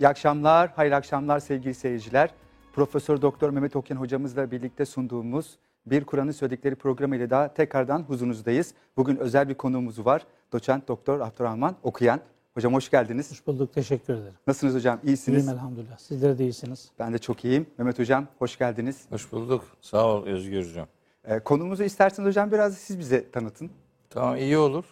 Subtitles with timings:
[0.00, 2.30] İyi akşamlar, hayırlı akşamlar sevgili seyirciler.
[2.72, 8.74] Profesör Doktor Mehmet Okyan hocamızla birlikte sunduğumuz Bir Kur'an'ın Söyledikleri programı ile daha tekrardan huzurunuzdayız.
[8.96, 10.26] Bugün özel bir konuğumuz var.
[10.52, 12.20] Doçent Doktor Abdurrahman Okuyan.
[12.54, 13.30] Hocam hoş geldiniz.
[13.30, 14.34] Hoş bulduk, teşekkür ederim.
[14.46, 15.00] Nasılsınız hocam?
[15.04, 15.44] İyisiniz?
[15.44, 15.98] İyiyim elhamdülillah.
[15.98, 16.90] Sizler de iyisiniz.
[16.98, 17.66] Ben de çok iyiyim.
[17.78, 19.04] Mehmet hocam hoş geldiniz.
[19.10, 19.64] Hoş bulduk.
[19.80, 20.86] Sağ ol Özgürcüğüm.
[21.24, 23.70] Ee, konumuzu isterseniz hocam biraz siz bize tanıtın.
[24.10, 24.84] Tamam iyi olur.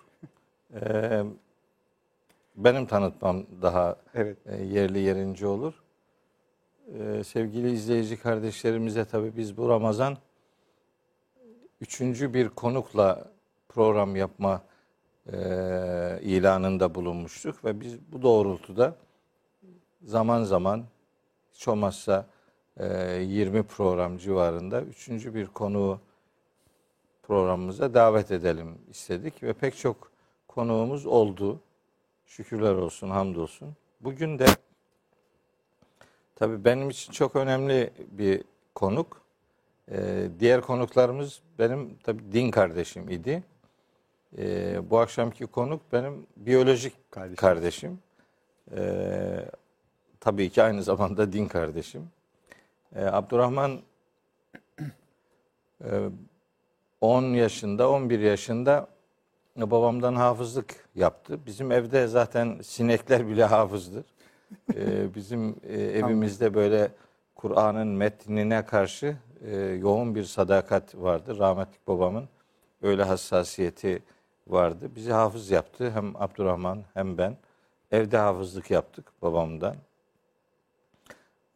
[0.75, 1.23] Ee,
[2.65, 4.39] benim tanıtmam daha Evet.
[4.47, 5.75] e, yerli yerince olur.
[6.95, 10.19] Ee, sevgili izleyici kardeşlerimize tabii biz bu Ramazan
[11.81, 13.31] üçüncü bir konukla
[13.69, 14.63] program yapma
[15.33, 15.39] e,
[16.23, 18.95] ilanında bulunmuştuk ve biz bu doğrultuda
[20.03, 20.85] zaman zaman
[21.53, 22.27] hiç olmazsa
[22.77, 26.01] e, 20 program civarında üçüncü bir konuğu
[27.23, 30.11] programımıza davet edelim istedik ve pek çok
[30.49, 31.61] konuğumuz oldu.
[32.29, 33.77] Şükürler olsun, hamdolsun.
[34.01, 34.47] Bugün de
[36.37, 39.23] tabii benim için çok önemli bir konuk.
[39.91, 43.45] Ee, diğer konuklarımız benim tabii din kardeşim idi.
[44.39, 47.37] Ee, bu akşamki konuk benim biyolojik Kardeşim.
[47.37, 47.99] kardeşim.
[48.77, 49.51] Ee,
[50.21, 52.11] tabii ki aynı zamanda din kardeşim.
[52.95, 53.81] Ee, Abdurrahman
[55.85, 56.11] e,
[57.01, 58.89] 10 yaşında, 11 yaşında
[59.71, 61.39] babamdan hafızlık yaptı.
[61.47, 64.05] Bizim evde zaten sinekler bile hafızdır.
[64.75, 66.93] Ee, bizim e, evimizde böyle
[67.35, 71.39] Kur'an'ın metnine karşı e, yoğun bir sadakat vardı.
[71.39, 72.29] Rahmetli babamın
[72.83, 74.03] öyle hassasiyeti
[74.47, 74.91] vardı.
[74.97, 75.91] Bizi hafız yaptı.
[75.91, 77.37] Hem Abdurrahman hem ben.
[77.91, 79.77] Evde hafızlık yaptık babamdan.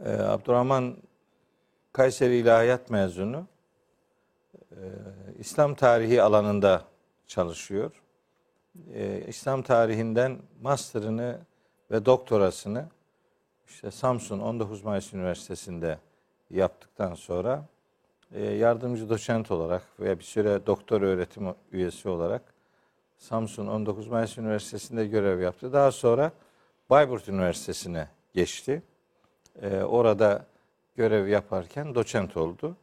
[0.04, 0.96] Ee, Abdurrahman
[1.92, 3.46] Kayseri İlahiyat mezunu.
[4.72, 4.76] Ee,
[5.38, 6.84] İslam tarihi alanında
[7.32, 8.02] çalışıyor.
[8.94, 11.38] Ee, İslam tarihinden master'ını
[11.90, 12.88] ve doktorasını
[13.68, 15.98] işte Samsun 19 Mayıs Üniversitesi'nde
[16.50, 17.64] yaptıktan sonra
[18.32, 22.42] e, yardımcı doçent olarak veya bir süre doktor öğretim üyesi olarak
[23.18, 25.72] Samsun 19 Mayıs Üniversitesi'nde görev yaptı.
[25.72, 26.32] Daha sonra
[26.90, 28.82] Bayburt Üniversitesi'ne geçti.
[29.62, 30.46] Ee, orada
[30.96, 32.76] görev yaparken doçent oldu.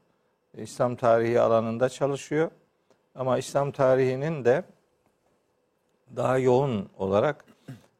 [0.57, 2.51] İslam tarihi alanında çalışıyor.
[3.15, 4.63] Ama İslam tarihinin de
[6.15, 7.45] daha yoğun olarak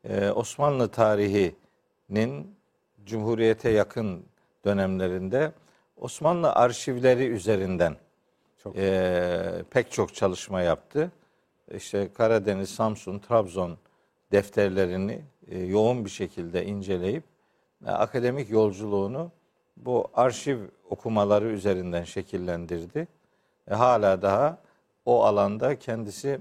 [0.04, 2.56] e, Osmanlı tarihinin
[3.06, 4.26] Cumhuriyete yakın
[4.66, 5.52] dönemlerinde
[5.98, 7.96] Osmanlı arşivleri üzerinden
[8.64, 8.78] Çok.
[8.78, 11.12] e, pek çok çalışma yaptı.
[11.72, 13.78] İşte Karadeniz, Samsun, Trabzon
[14.32, 17.24] defterlerini e, yoğun bir şekilde inceleyip
[17.86, 19.32] e, akademik yolculuğunu
[19.78, 20.60] bu arşiv
[20.90, 23.08] okumaları üzerinden şekillendirdi.
[23.72, 24.58] E, hala daha
[25.10, 26.40] o alanda kendisi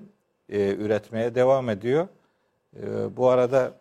[0.48, 2.08] e, üretmeye devam ediyor.
[2.76, 3.74] E, bu arada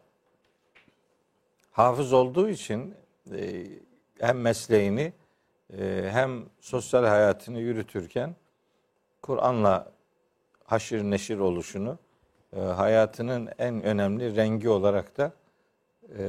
[1.71, 2.95] hafız olduğu için
[3.35, 3.65] e,
[4.19, 5.13] hem mesleğini
[5.77, 8.35] e, hem sosyal hayatını yürütürken
[9.21, 9.91] Kur'an'la
[10.63, 11.97] haşir neşir oluşunu
[12.55, 15.31] e, hayatının en önemli rengi olarak da
[16.17, 16.23] e,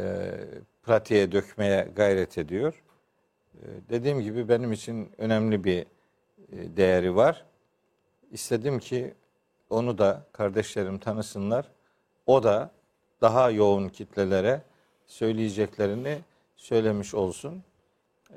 [0.83, 2.83] pratiğe dökmeye gayret ediyor.
[3.55, 5.87] E, dediğim gibi benim için önemli bir e,
[6.77, 7.45] değeri var.
[8.31, 9.15] İstedim ki
[9.71, 11.66] onu da kardeşlerim tanısınlar.
[12.27, 12.71] O da
[13.21, 14.62] daha yoğun kitlelere
[15.06, 16.19] söyleyeceklerini
[16.56, 17.62] söylemiş olsun.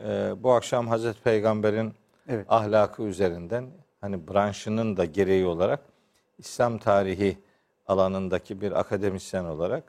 [0.04, 1.94] E, bu akşam Hazreti Peygamber'in
[2.28, 2.46] Evet.
[2.50, 3.68] ahlakı üzerinden
[4.02, 5.80] hani branşının da gereği olarak
[6.38, 7.38] İslam tarihi
[7.88, 9.84] alanındaki bir akademisyen olarak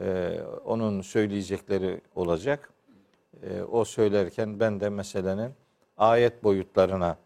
[0.00, 2.70] e, onun söyleyecekleri olacak.
[3.42, 5.52] E, o söylerken ben de meselenin
[5.96, 7.16] ayet boyutlarına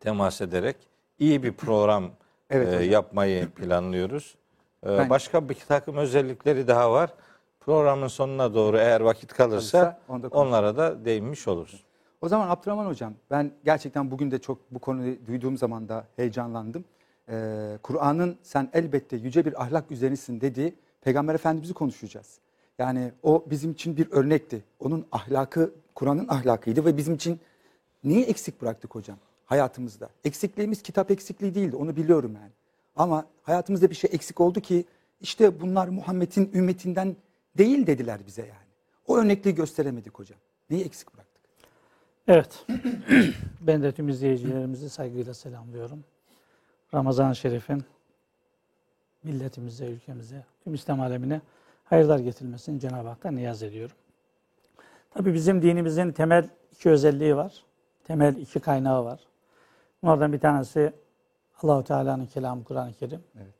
[0.00, 0.76] temas ederek
[1.18, 2.10] iyi bir program
[2.50, 4.34] Evet e, yapmayı planlıyoruz.
[4.86, 7.14] E, başka bir takım özellikleri daha var.
[7.60, 11.84] Programın sonuna doğru eğer vakit kalırsa Kalırsa onlara da değinmiş oluruz.
[12.20, 16.84] O zaman Abdurrahman Hocam ben gerçekten bugün de çok bu konuyu duyduğum zaman da heyecanlandım.
[17.28, 22.38] Ee, Kur'an'ın sen elbette yüce bir ahlak üzerisin dediği Peygamber Efendimiz'i konuşacağız.
[22.78, 24.64] Yani o bizim için bir örnekti.
[24.80, 27.40] Onun ahlakı Kur'an'ın ahlakıydı ve bizim için
[28.04, 29.16] neyi eksik bıraktık hocam
[29.46, 30.08] hayatımızda?
[30.24, 32.52] Eksikliğimiz kitap eksikliği değildi onu biliyorum yani.
[32.96, 34.84] Ama hayatımızda bir şey eksik oldu ki
[35.20, 37.16] işte bunlar Muhammed'in ümmetinden
[37.58, 38.64] değil dediler bize yani.
[39.06, 40.38] O örnekliği gösteremedik hocam.
[40.70, 41.42] Neyi eksik bıraktık?
[42.28, 42.66] Evet,
[43.60, 46.04] ben de tüm izleyicilerimizi saygıyla selamlıyorum.
[46.94, 47.84] Ramazan-ı Şerif'in
[49.22, 51.40] milletimize, ülkemize, tüm İslam alemine
[51.84, 53.96] hayırlar getirmesini Cenab-ı Hak'tan niyaz ediyorum.
[55.10, 57.62] Tabii bizim dinimizin temel iki özelliği var.
[58.04, 59.20] Temel iki kaynağı var.
[60.04, 60.92] Bunlardan bir tanesi
[61.62, 63.24] Allahu Teala'nın kelamı Kur'an-ı Kerim.
[63.36, 63.54] Evet.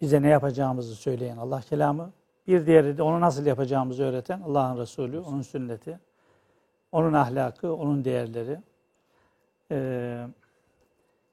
[0.00, 2.12] Bize ne yapacağımızı söyleyen Allah kelamı.
[2.46, 6.00] Bir diğeri de onu nasıl yapacağımızı öğreten Allah'ın Resulü, onun sünneti,
[6.92, 8.60] onun ahlakı, onun değerleri.
[9.70, 10.26] Ee,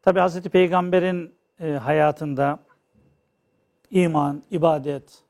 [0.02, 0.42] Tabi Hz.
[0.42, 2.60] Peygamber'in e, hayatında
[3.92, 5.24] iman, ibadet,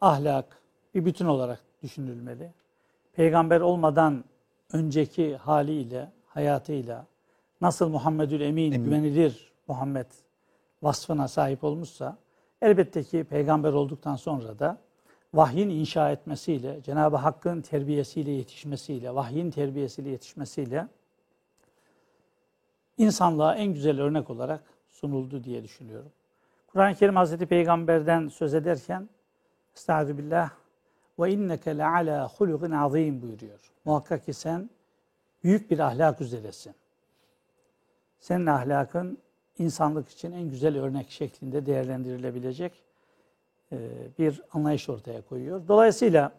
[0.00, 0.62] ahlak
[0.94, 2.52] bir bütün olarak düşünülmeli.
[3.12, 4.24] Peygamber olmadan
[4.72, 7.06] önceki haliyle, hayatıyla
[7.64, 8.84] nasıl Muhammedül Emin, Emin.
[8.84, 10.06] güvenilir Muhammed
[10.82, 12.16] vasfına sahip olmuşsa
[12.62, 14.78] elbette ki peygamber olduktan sonra da
[15.34, 20.88] vahyin inşa etmesiyle, Cenab-ı Hakk'ın terbiyesiyle yetişmesiyle, vahyin terbiyesiyle yetişmesiyle
[22.98, 26.12] insanlığa en güzel örnek olarak sunuldu diye düşünüyorum.
[26.66, 29.08] Kur'an-ı Kerim Hazreti Peygamber'den söz ederken
[29.76, 30.50] Estaizu billah
[31.18, 33.72] ve inneke le ala hulukin azim buyuruyor.
[33.84, 34.70] Muhakkak ki sen
[35.44, 36.74] büyük bir ahlak üzeresin.
[38.24, 39.18] Senin ahlakın
[39.58, 42.72] insanlık için en güzel örnek şeklinde değerlendirilebilecek
[43.72, 43.78] e,
[44.18, 45.68] bir anlayış ortaya koyuyor.
[45.68, 46.32] Dolayısıyla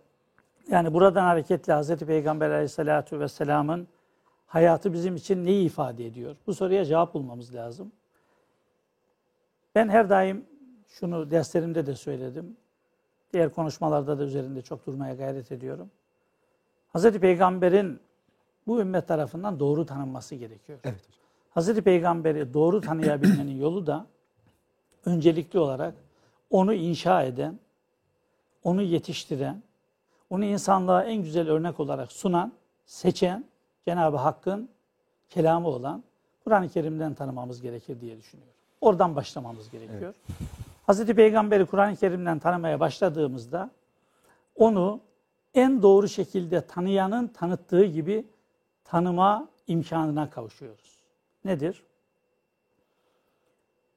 [0.69, 3.87] yani buradan hareketle Hazreti Peygamber Aleyhisselatü Vesselam'ın
[4.47, 6.35] hayatı bizim için neyi ifade ediyor?
[6.47, 7.91] Bu soruya cevap bulmamız lazım.
[9.75, 10.45] Ben her daim
[10.87, 12.57] şunu derslerimde de söyledim.
[13.33, 15.89] Diğer konuşmalarda da üzerinde çok durmaya gayret ediyorum.
[16.87, 17.99] Hazreti Peygamber'in
[18.67, 20.79] bu ümmet tarafından doğru tanınması gerekiyor.
[20.83, 21.24] Evet.
[21.55, 24.07] Hazreti Peygamber'i doğru tanıyabilmenin yolu da
[25.05, 25.93] öncelikli olarak
[26.49, 27.59] onu inşa eden,
[28.63, 29.63] onu yetiştiren,
[30.29, 32.53] onu insanlığa en güzel örnek olarak sunan,
[32.85, 33.45] seçen
[33.85, 34.69] Cenab-ı Hakk'ın
[35.29, 36.03] kelamı olan
[36.43, 38.53] Kur'an-ı Kerim'den tanımamız gerekir diye düşünüyorum.
[38.81, 40.13] Oradan başlamamız gerekiyor.
[40.87, 43.69] Hazreti Peygamber'i Kur'an-ı Kerim'den tanımaya başladığımızda
[44.55, 44.99] onu
[45.53, 48.25] en doğru şekilde tanıyanın tanıttığı gibi
[48.83, 50.94] tanıma imkanına kavuşuyoruz.
[51.45, 51.83] Nedir?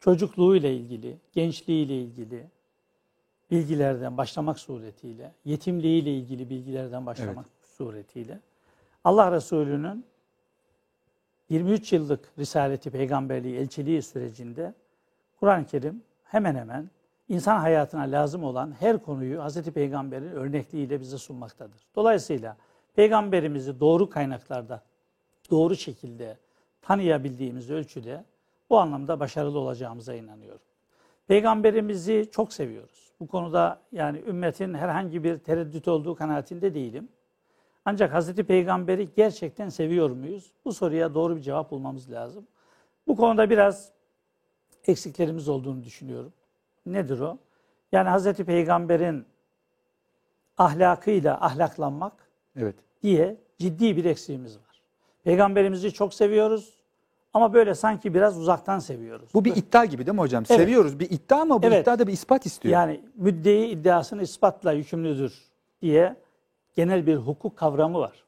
[0.00, 2.47] Çocukluğuyla ilgili, gençliğiyle ilgili
[3.50, 8.41] bilgilerden başlamak suretiyle, yetimliğiyle ilgili bilgilerden başlamak suretiyle
[9.05, 10.05] Allah Resulü'nün
[11.49, 14.75] 23 yıllık risaleti, peygamberliği, elçiliği sürecinde
[15.41, 16.91] Kur'an-ı Kerim hemen hemen
[17.29, 19.62] insan hayatına lazım olan her konuyu Hz.
[19.62, 21.87] Peygamber'in örnekliğiyle bize sunmaktadır.
[21.97, 22.56] Dolayısıyla
[22.95, 24.83] peygamberimizi doğru kaynaklarda,
[25.50, 26.37] doğru şekilde
[26.83, 28.25] tanıyabildiğimiz ölçüde
[28.71, 30.61] bu anlamda başarılı olacağımıza inanıyorum.
[31.29, 33.13] Peygamberimizi çok seviyoruz.
[33.21, 37.09] Bu konuda yani ümmetin herhangi bir tereddüt olduğu kanaatinde değilim.
[37.85, 40.53] Ancak Hazreti Peygamber'i gerçekten seviyor muyuz?
[40.65, 42.47] Bu soruya doğru bir cevap bulmamız lazım.
[43.07, 43.93] Bu konuda biraz
[44.87, 46.33] eksiklerimiz olduğunu düşünüyorum.
[46.87, 47.39] Nedir o?
[47.93, 49.27] Yani Hazreti Peygamber'in
[50.59, 52.13] ahlakıyla ahlaklanmak
[52.57, 52.75] Evet.
[53.03, 54.68] diye ciddi bir eksiğimiz var.
[55.29, 56.75] Peygamberimizi çok seviyoruz
[57.35, 59.31] ama böyle sanki biraz uzaktan seviyoruz.
[59.35, 60.45] Bu bir iddia gibi değil mi hocam?
[60.51, 60.61] Evet.
[60.61, 61.83] Seviyoruz bir iddia ama bu Evet.
[61.83, 62.73] iddia da bir ispat istiyor.
[62.73, 65.45] Yani müddei iddiasını ispatla yükümlüdür
[65.83, 66.17] diye
[66.77, 68.25] genel bir hukuk kavramı var.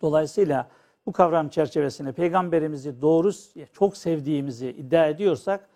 [0.00, 0.68] Dolayısıyla
[1.06, 3.30] bu kavram çerçevesinde peygamberimizi doğru
[3.72, 5.68] çok sevdiğimizi iddia ediyorsak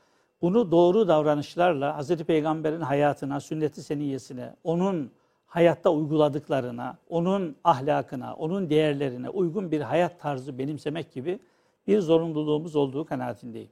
[0.43, 2.17] bunu doğru davranışlarla Hz.
[2.17, 5.11] Peygamber'in hayatına, sünnet-i seniyyesine, onun
[5.55, 11.39] hayatta uyguladıklarına, onun ahlakına, onun değerlerine uygun bir hayat tarzı benimsemek gibi
[11.87, 13.69] bir zorunluluğumuz olduğu kanaatindeyim.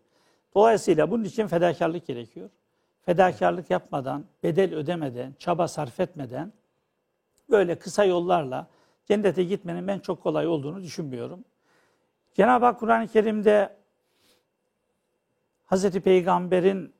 [0.55, 2.51] Dolayısıyla bunun için fedakarlık gerekiyor.
[3.03, 6.53] Fedakarlık yapmadan, bedel ödemeden, çaba sarf etmeden
[7.51, 8.67] böyle kısa yollarla
[9.05, 11.45] cennete gitmenin ben çok kolay olduğunu düşünmüyorum.
[12.35, 13.77] Cenab-ı Hak Kur'an-ı Kerim'de
[15.65, 16.93] Hazreti Peygamber'in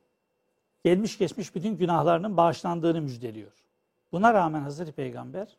[0.85, 3.62] gelmiş geçmiş bütün günahlarının bağışlandığını müjdeliyor.
[4.13, 5.57] Buna rağmen Hazreti Peygamber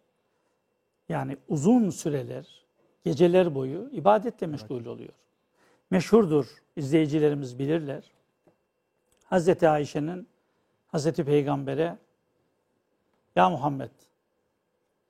[1.08, 2.64] yani uzun süreler,
[3.04, 5.12] geceler boyu ibadetle meşgul oluyor.
[5.90, 6.46] Meşhurdur,
[6.76, 8.12] izleyicilerimiz bilirler.
[9.24, 10.28] Hazreti Ayşe'nin
[10.86, 11.98] Hazreti Peygamber'e
[13.36, 13.90] Ya Muhammed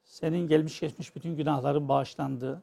[0.04, 2.62] senin gelmiş geçmiş bütün günahların bağışlandığı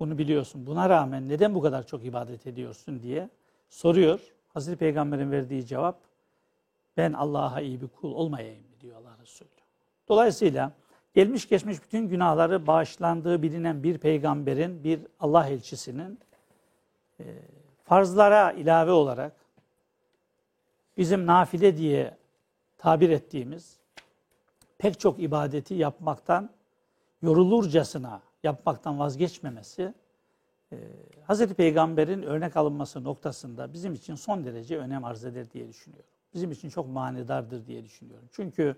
[0.00, 0.66] bunu biliyorsun.
[0.66, 3.28] Buna rağmen neden bu kadar çok ibadet ediyorsun diye
[3.70, 4.20] soruyor.
[4.54, 6.00] Hazreti Peygamber'in verdiği cevap
[6.96, 9.61] ben Allah'a iyi bir kul olmayayım diyor Allah Resulü.
[10.08, 10.72] Dolayısıyla
[11.14, 16.18] gelmiş geçmiş bütün günahları bağışlandığı bilinen bir peygamberin, bir Allah elçisinin
[17.20, 17.24] e,
[17.84, 19.32] farzlara ilave olarak
[20.96, 22.16] bizim nafile diye
[22.78, 23.76] tabir ettiğimiz
[24.78, 26.50] pek çok ibadeti yapmaktan
[27.22, 29.94] yorulurcasına yapmaktan vazgeçmemesi
[30.72, 30.76] e,
[31.28, 31.46] Hz.
[31.46, 36.10] Peygamber'in örnek alınması noktasında bizim için son derece önem arz eder diye düşünüyorum.
[36.34, 38.28] Bizim için çok manidardır diye düşünüyorum.
[38.32, 38.76] Çünkü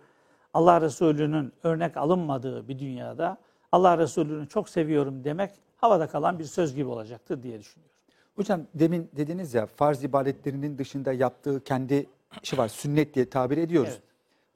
[0.54, 3.38] Allah Resulü'nün örnek alınmadığı bir dünyada
[3.72, 7.94] Allah Resulü'nü çok seviyorum demek havada kalan bir söz gibi olacaktır diye düşünüyorum.
[8.36, 12.06] Hocam demin dediniz ya farz ibadetlerinin dışında yaptığı kendi
[12.42, 12.68] işi var.
[12.68, 13.92] Sünnet diye tabir ediyoruz.
[13.92, 14.02] Evet.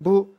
[0.00, 0.34] Bu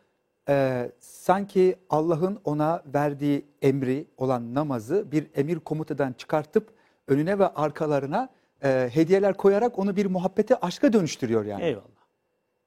[0.49, 6.73] e, sanki Allah'ın ona verdiği emri olan namazı bir emir komutadan çıkartıp
[7.07, 8.29] önüne ve arkalarına
[8.63, 11.63] e, hediyeler koyarak onu bir muhabbete, aşka dönüştürüyor yani.
[11.63, 11.98] Eyvallah.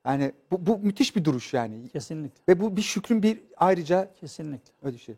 [0.07, 1.89] Yani bu, bu müthiş bir duruş yani.
[1.89, 2.43] Kesinlikle.
[2.49, 4.99] Ve bu bir şükrün bir ayrıca Kesinlikle.
[4.99, 5.15] şey.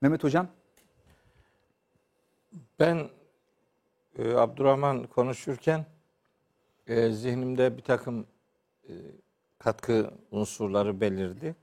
[0.00, 0.48] Mehmet Hocam
[2.78, 3.08] Ben
[4.18, 5.86] e, Abdurrahman konuşurken
[6.86, 8.26] e, zihnimde bir takım
[8.88, 8.92] e,
[9.58, 11.56] katkı unsurları belirdi.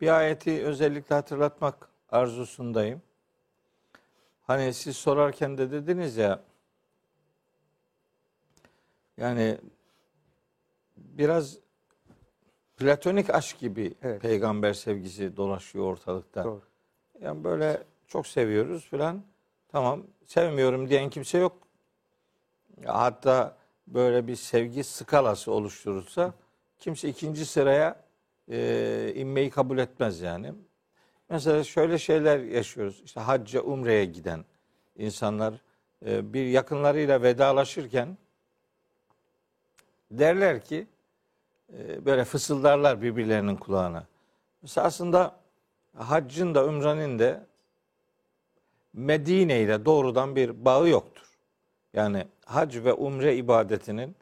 [0.00, 3.02] Bir ayeti özellikle hatırlatmak arzusundayım.
[4.42, 6.42] Hani siz sorarken de dediniz ya
[9.16, 9.58] yani
[11.04, 11.58] biraz
[12.76, 14.22] platonik aşk gibi Evet.
[14.22, 16.44] peygamber sevgisi dolaşıyor ortalıkta.
[16.44, 16.62] doğru.
[17.20, 19.22] Yani böyle çok seviyoruz filan.
[19.68, 21.58] Tamam sevmiyorum diyen kimse yok.
[22.86, 23.56] Hatta
[23.86, 26.34] böyle bir sevgi skalası oluşturulsa
[26.78, 28.04] kimse ikinci sıraya
[28.50, 30.52] e, inmeyi kabul etmez yani.
[31.28, 33.02] Mesela şöyle şeyler yaşıyoruz.
[33.04, 34.44] İşte hacca, umreye giden
[34.96, 35.54] insanlar
[36.06, 38.16] e, bir yakınlarıyla vedalaşırken
[40.18, 40.86] derler ki
[41.72, 44.06] e, böyle fısıldarlar birbirlerinin kulağına.
[44.62, 45.36] Mesela aslında
[45.96, 47.46] haccın da umrenin de
[48.92, 51.38] Medine ile doğrudan bir bağı yoktur.
[51.94, 54.16] Yani hac ve umre ibadetinin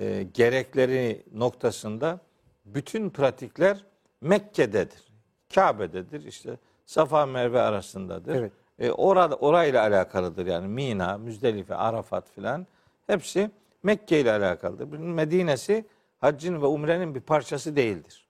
[0.00, 2.20] e, gerekleri noktasında
[2.64, 3.84] bütün pratikler
[4.20, 5.06] Mekke'dedir.
[5.54, 6.24] Kabe'dedir.
[6.24, 8.34] İşte Safa Merve arasındadır.
[8.34, 8.52] Evet.
[8.78, 12.66] E, orada orayla alakalıdır yani Mina, Müzdelife, Arafat filan
[13.06, 13.50] hepsi
[13.82, 14.98] Mekke ile alakalıdır.
[14.98, 15.84] Medine'si
[16.18, 18.26] haccın ve umrenin bir parçası değildir.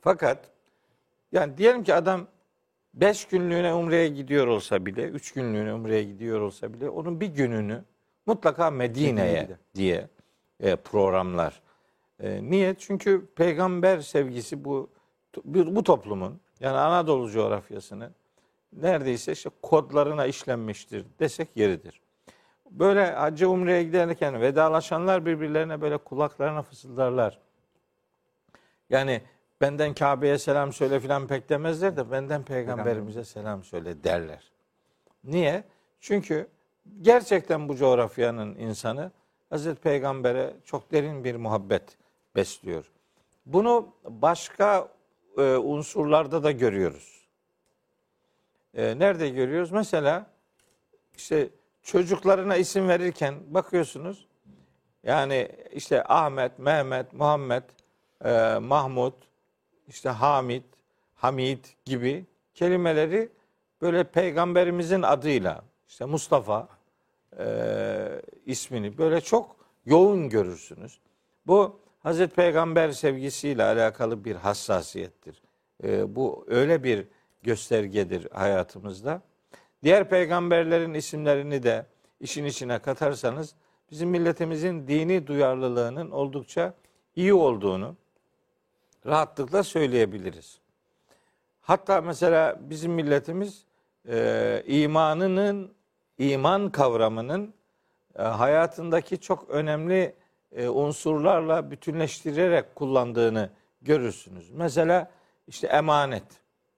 [0.00, 0.50] Fakat
[1.32, 2.26] yani diyelim ki adam
[2.94, 7.84] 5 günlüğüne umreye gidiyor olsa bile, 3 günlüğüne umreye gidiyor olsa bile onun bir gününü
[8.26, 10.08] mutlaka Medine'ye diye
[10.60, 11.62] e, programlar.
[12.20, 12.74] E, niye?
[12.78, 14.90] Çünkü peygamber sevgisi bu
[15.44, 18.14] bu bu toplumun yani Anadolu coğrafyasının
[18.72, 22.00] neredeyse işte kodlarına işlenmiştir desek yeridir.
[22.74, 27.38] Böyle hacca umreye giderken vedalaşanlar birbirlerine böyle kulaklarına fısıldarlar.
[28.90, 29.22] Yani
[29.60, 34.50] benden Kabe'ye selam söyle filan pek demezler de benden peygamberimize selam söyle derler.
[35.24, 35.64] Niye?
[36.00, 36.48] Çünkü
[37.00, 39.10] gerçekten bu coğrafyanın insanı
[39.50, 41.96] Hazreti Peygamber'e çok derin bir muhabbet
[42.36, 42.90] besliyor.
[43.46, 44.88] Bunu başka
[45.38, 47.28] e, unsurlarda da görüyoruz.
[48.74, 49.70] E, nerede görüyoruz?
[49.72, 50.26] Mesela
[51.16, 51.48] işte
[51.84, 54.26] çocuklarına isim verirken bakıyorsunuz
[55.02, 57.62] yani işte Ahmet, Mehmet, Muhammed,
[58.24, 59.12] e, Mahmud,
[59.88, 60.64] işte Hamid,
[61.14, 63.28] Hamid gibi kelimeleri
[63.80, 66.68] böyle peygamberimizin adıyla işte Mustafa
[67.38, 71.00] e, ismini böyle çok yoğun görürsünüz.
[71.46, 75.42] Bu Hazreti Peygamber sevgisiyle alakalı bir hassasiyettir.
[75.84, 77.06] E, bu öyle bir
[77.42, 79.22] göstergedir hayatımızda.
[79.84, 81.86] Diğer peygamberlerin isimlerini de
[82.20, 83.54] işin içine katarsanız
[83.90, 86.74] bizim milletimizin dini duyarlılığının oldukça
[87.16, 87.96] iyi olduğunu
[89.06, 90.58] rahatlıkla söyleyebiliriz.
[91.60, 93.64] Hatta mesela bizim milletimiz
[94.08, 95.72] e, imanının
[96.18, 97.54] iman kavramının
[98.18, 100.14] e, hayatındaki çok önemli
[100.52, 103.50] e, unsurlarla bütünleştirerek kullandığını
[103.82, 104.50] görürsünüz.
[104.50, 105.10] Mesela
[105.48, 106.26] işte emanet,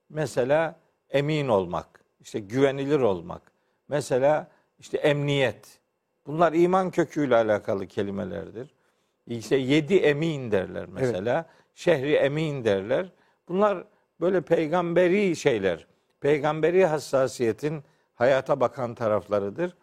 [0.08, 0.76] mesela
[1.10, 1.96] emin olmak,
[2.26, 3.42] işte güvenilir olmak,
[3.88, 5.78] mesela işte emniyet.
[6.26, 8.74] Bunlar iman köküyle alakalı kelimelerdir.
[9.26, 11.46] İşte yedi emin derler mesela.
[11.74, 13.12] Şehri emin derler.
[13.48, 13.84] Bunlar
[14.20, 15.86] böyle peygamberi şeyler.
[16.20, 19.76] Peygamberi hassasiyetin hayata bakan taraflarıdır.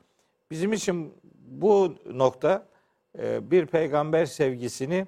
[0.52, 2.68] Bizim için bu nokta
[3.20, 5.08] e, bir peygamber sevgisini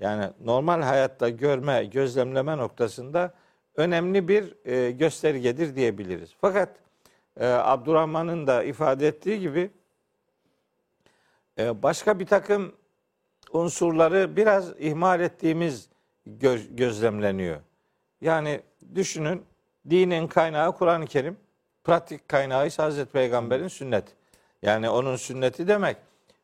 [0.00, 3.34] yani normal hayatta görme, gözlemleme noktasında
[3.76, 6.34] önemli bir e, göstergedir diyebiliriz.
[6.40, 6.68] Fakat
[7.36, 9.70] e, Abdurrahman'ın da ifade ettiği gibi
[11.58, 12.72] e, başka bir takım
[13.52, 15.88] unsurları biraz ihmal ettiğimiz
[16.28, 17.60] gö- gözlemleniyor.
[18.20, 18.60] Yani
[18.94, 19.42] düşünün
[19.90, 21.36] dinin kaynağı Kur'an-ı Kerim,
[21.84, 24.12] pratik kaynağı ise Hazreti Peygamber'in sünneti.
[24.62, 25.96] Yani onun sünneti demek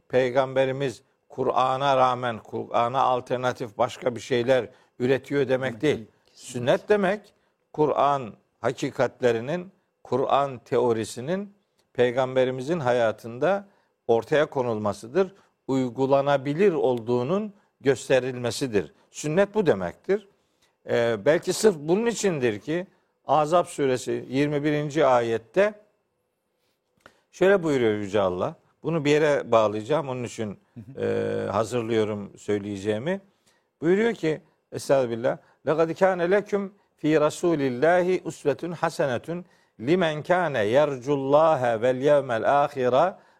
[0.09, 4.69] peygamberimiz Kur'an'a rağmen Kur'an'a alternatif başka bir şeyler
[4.99, 6.07] üretiyor demek değil.
[6.39, 7.21] Sünnet demek
[7.73, 9.73] Kur'an hakikatlerinin,
[10.05, 11.55] Kur'an teorisinin
[11.93, 13.69] peygamberimizin hayatında
[14.07, 15.35] ortaya konulmasıdır.
[15.69, 18.93] Uygulanabilir olduğunun gösterilmesidir.
[19.11, 20.29] Sünnet bu demektir.
[20.87, 22.87] Ee, belki sırf bunun içindir ki
[23.27, 25.17] Azap suresi 21.
[25.17, 25.75] ayette
[27.33, 28.55] şöyle buyuruyor Yüce Allah.
[28.83, 30.09] Bunu bir yere bağlayacağım.
[30.09, 30.59] Onun için
[31.01, 31.07] e,
[31.51, 33.21] hazırlıyorum söyleyeceğimi.
[33.81, 34.41] Buyuruyor ki
[34.73, 35.39] Estağfirullah.
[35.68, 36.62] لَقَدْ كَانَ لَكُمْ
[37.00, 39.28] ف۪ي رَسُولِ اللّٰهِ اُسْوَةٌ حَسَنَةٌ
[39.90, 42.96] لِمَنْ كَانَ يَرْجُ اللّٰهَ وَالْيَوْمَ الْآخِرَ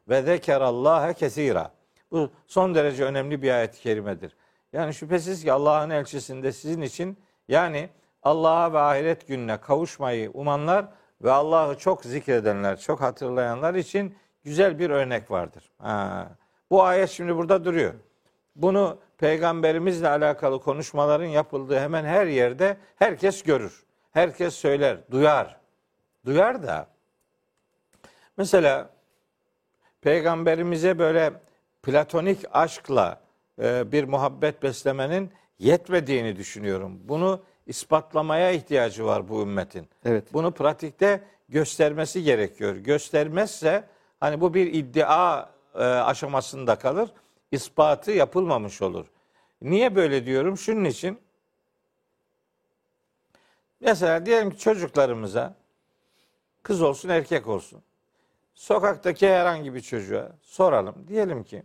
[0.10, 1.68] وَذَكَرَ اللّٰهَ كَثِيرًا
[2.12, 4.36] Bu son derece önemli bir ayet-i kerimedir.
[4.74, 7.18] Yani şüphesiz ki Allah'ın elçisinde sizin için
[7.48, 7.90] yani
[8.24, 10.86] Allah'a ve ahiret gününe kavuşmayı umanlar
[11.22, 15.72] ve Allah'ı çok zikredenler, çok hatırlayanlar için güzel bir örnek vardır.
[15.78, 16.28] Ha.
[16.70, 17.94] Bu ayet şimdi burada duruyor.
[18.59, 23.85] Bunu peygamberimizle alakalı konuşmaların yapıldığı hemen her yerde herkes görür.
[24.13, 25.57] Herkes söyler, duyar.
[26.27, 26.87] Duyar da
[28.37, 28.91] mesela
[30.01, 31.33] peygamberimize böyle
[31.83, 33.21] platonik aşkla
[33.63, 37.01] e, bir muhabbet beslemenin yetmediğini düşünüyorum.
[37.05, 39.89] Bunu ispatlamaya ihtiyacı var bu ümmetin.
[40.05, 40.33] Evet.
[40.33, 42.77] Bunu pratikte göstermesi gerekiyor.
[42.77, 43.85] Göstermezse
[44.21, 47.11] hani bu bir iddia e, aşamasında kalır.
[47.53, 49.07] İspatı yapılmamış olur.
[49.63, 50.59] Niye böyle diyorum?
[50.59, 51.19] Şunun için.
[53.81, 55.57] Mesela diyelim ki çocuklarımıza
[56.63, 57.83] kız olsun erkek olsun.
[58.55, 60.95] Sokaktaki herhangi bir çocuğa soralım.
[61.09, 61.63] Diyelim ki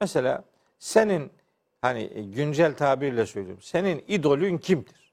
[0.00, 0.44] mesela
[0.78, 1.32] senin
[1.80, 3.62] hani güncel tabirle söylüyorum.
[3.62, 5.12] Senin idolün kimdir?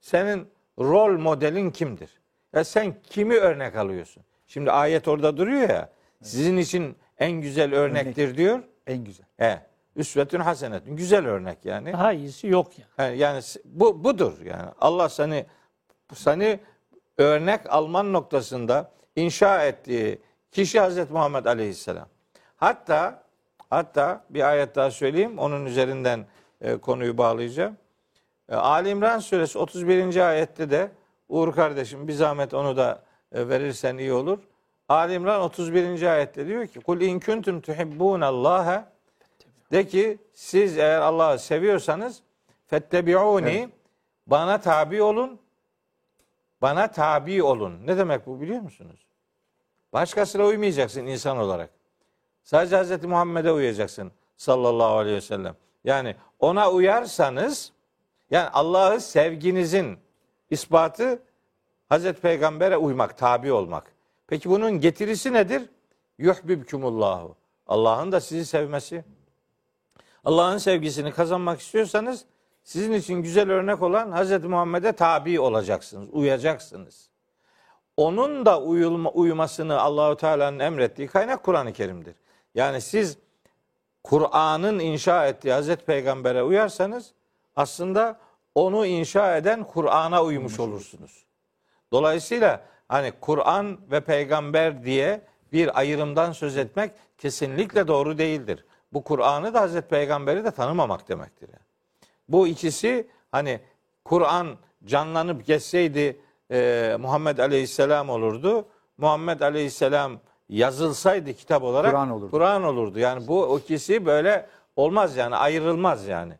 [0.00, 0.48] Senin
[0.78, 2.10] rol modelin kimdir?
[2.52, 4.22] Ya sen kimi örnek alıyorsun?
[4.46, 5.90] Şimdi ayet orada duruyor ya.
[6.22, 8.62] Sizin için en güzel örnektir diyor.
[8.86, 9.26] En güzel.
[9.40, 9.60] E,
[9.96, 10.96] üsvetün hasenetün.
[10.96, 11.92] Güzel örnek yani.
[11.92, 13.18] Daha iyisi yok yani.
[13.18, 14.70] Yani, yani bu budur yani.
[14.80, 15.46] Allah seni
[16.14, 16.60] seni
[17.18, 20.18] örnek alman noktasında inşa ettiği
[20.52, 22.08] kişi Hazreti Muhammed Aleyhisselam.
[22.56, 23.22] Hatta
[23.70, 25.38] hatta bir ayet daha söyleyeyim.
[25.38, 26.26] Onun üzerinden
[26.60, 27.76] e, konuyu bağlayacağım.
[28.48, 30.16] E, Ali İmran suresi 31.
[30.16, 30.90] ayette de
[31.28, 34.38] Uğur kardeşim bir zahmet onu da e, verirsen iyi olur.
[34.88, 36.02] Ali İmran 31.
[36.02, 38.92] ayette diyor ki Kul in kuntum tuhibbunallaha
[39.72, 42.22] de ki siz eğer Allah'ı seviyorsanız
[42.66, 43.68] fettebi'uni Evet.
[44.26, 45.40] bana tabi olun.
[46.62, 47.86] Bana tabi olun.
[47.86, 49.06] Ne demek bu biliyor musunuz?
[49.92, 51.70] Başkasına uymayacaksın insan olarak.
[52.42, 53.04] Sadece Hz.
[53.04, 55.56] Muhammed'e uyacaksın sallallahu aleyhi ve sellem.
[55.84, 57.72] Yani ona uyarsanız
[58.30, 59.98] yani Allah'ı sevginizin
[60.50, 61.22] ispatı
[61.88, 63.93] Hazreti Peygamber'e uymak, tabi olmak.
[64.26, 65.62] Peki bunun getirisi nedir?
[66.18, 67.36] Yuhbibkumullahu.
[67.66, 69.04] Allah'ın da sizi sevmesi.
[70.24, 72.24] Allah'ın sevgisini kazanmak istiyorsanız
[72.64, 74.44] sizin için güzel örnek olan Hz.
[74.44, 77.08] Muhammed'e tabi olacaksınız, uyacaksınız.
[77.96, 82.14] Onun da uyulma, uymasını Allahu Teala'nın emrettiği kaynak Kur'an-ı Kerim'dir.
[82.54, 83.18] Yani siz
[84.04, 87.12] Kur'an'ın inşa ettiği Hazreti Peygamber'e uyarsanız
[87.56, 88.18] aslında
[88.54, 91.24] onu inşa eden Kur'an'a uymuş olursunuz.
[91.92, 95.20] Dolayısıyla hani Kur'an ve peygamber diye
[95.52, 98.64] bir ayrımdan söz etmek kesinlikle doğru değildir.
[98.92, 101.48] Bu Kur'an'ı da Hazreti Peygamber'i de tanımamak demektir.
[101.48, 101.62] yani.
[102.28, 103.60] Bu ikisi hani
[104.04, 104.48] Kur'an
[104.84, 108.66] canlanıp geçseydi e, Muhammed Aleyhisselam olurdu.
[108.98, 112.30] Muhammed Aleyhisselam yazılsaydı kitap olarak Kur'an olurdu.
[112.30, 112.98] Kur'an olurdu.
[112.98, 116.32] Yani bu ikisi böyle olmaz yani ayrılmaz yani.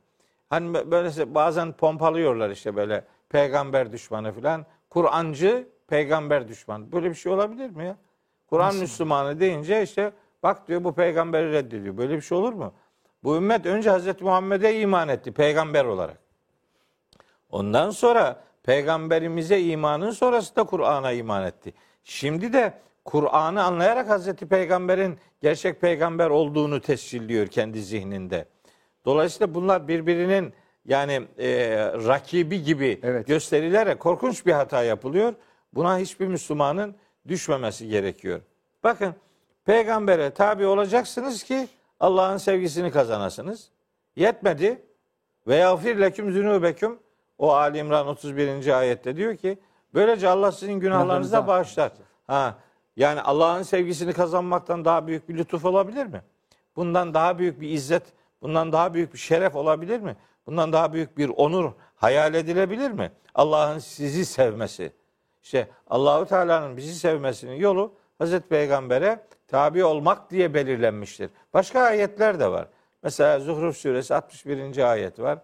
[0.50, 4.66] Hani böyle bazen pompalıyorlar işte böyle peygamber düşmanı falan.
[4.90, 6.92] Kur'ancı peygamber düşmanı.
[6.92, 7.96] Böyle bir şey olabilir mi ya?
[8.46, 11.96] Kur'an Müslümanı deyince işte bak diyor bu peygamberi reddediyor.
[11.96, 12.72] Böyle bir şey olur mu?
[13.24, 16.18] Bu ümmet önce Hazreti Muhammed'e iman etti peygamber olarak.
[17.50, 21.74] Ondan sonra peygamberimize imanın sonrası da Kur'an'a iman etti.
[22.04, 28.44] Şimdi de Kur'an'ı anlayarak Hazreti Peygamber'in gerçek peygamber olduğunu tescilliyor kendi zihninde.
[29.04, 30.54] Dolayısıyla bunlar birbirinin
[30.86, 31.48] yani e,
[32.06, 33.26] rakibi gibi Evet.
[33.26, 35.34] gösterilerek korkunç bir hata yapılıyor.
[35.74, 36.94] Buna hiçbir Müslümanın
[37.28, 38.40] düşmemesi gerekiyor.
[38.84, 39.14] Bakın
[39.64, 41.68] peygambere tabi olacaksınız ki
[42.00, 43.70] Allah'ın sevgisini kazanasınız.
[44.16, 44.82] Yetmedi.
[45.46, 46.98] Ve yağfir leküm zünubeküm
[47.38, 48.78] o Ali İmran 31.
[48.78, 49.58] ayette diyor ki
[49.94, 51.92] böylece Allah sizin günahlarınızı da bağışlar.
[52.26, 52.54] Ha,
[52.96, 56.22] yani Allah'ın sevgisini kazanmaktan daha büyük bir lütuf olabilir mi?
[56.76, 58.02] Bundan daha büyük bir izzet,
[58.42, 60.16] bundan daha büyük bir şeref olabilir mi?
[60.46, 63.12] Bundan daha büyük bir onur hayal edilebilir mi?
[63.34, 64.92] Allah'ın sizi sevmesi.
[65.44, 71.30] İşte Allahu Teala'nın bizi sevmesinin yolu Hazreti Peygamber'e tabi olmak diye belirlenmiştir.
[71.54, 72.68] Başka ayetler de var.
[73.02, 74.90] Mesela Zuhruf suresi 61.
[74.90, 75.38] ayet var.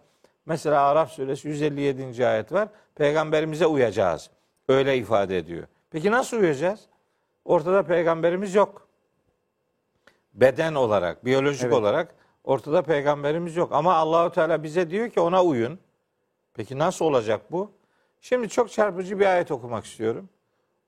[0.46, 2.26] Mesela Araf suresi 157.
[2.26, 2.68] ayet var.
[2.94, 4.30] Peygamberimize uyacağız.
[4.68, 5.66] Öyle ifade ediyor.
[5.90, 6.80] Peki nasıl uyacağız?
[7.44, 8.88] Ortada peygamberimiz yok.
[10.34, 11.74] Beden olarak, biyolojik Evet.
[11.74, 13.72] olarak ortada peygamberimiz yok.
[13.72, 15.78] Ama Allahu Teala bize diyor ki ona uyun.
[16.54, 17.79] Peki nasıl olacak bu?
[18.20, 20.28] Şimdi çok çarpıcı bir ayet okumak istiyorum.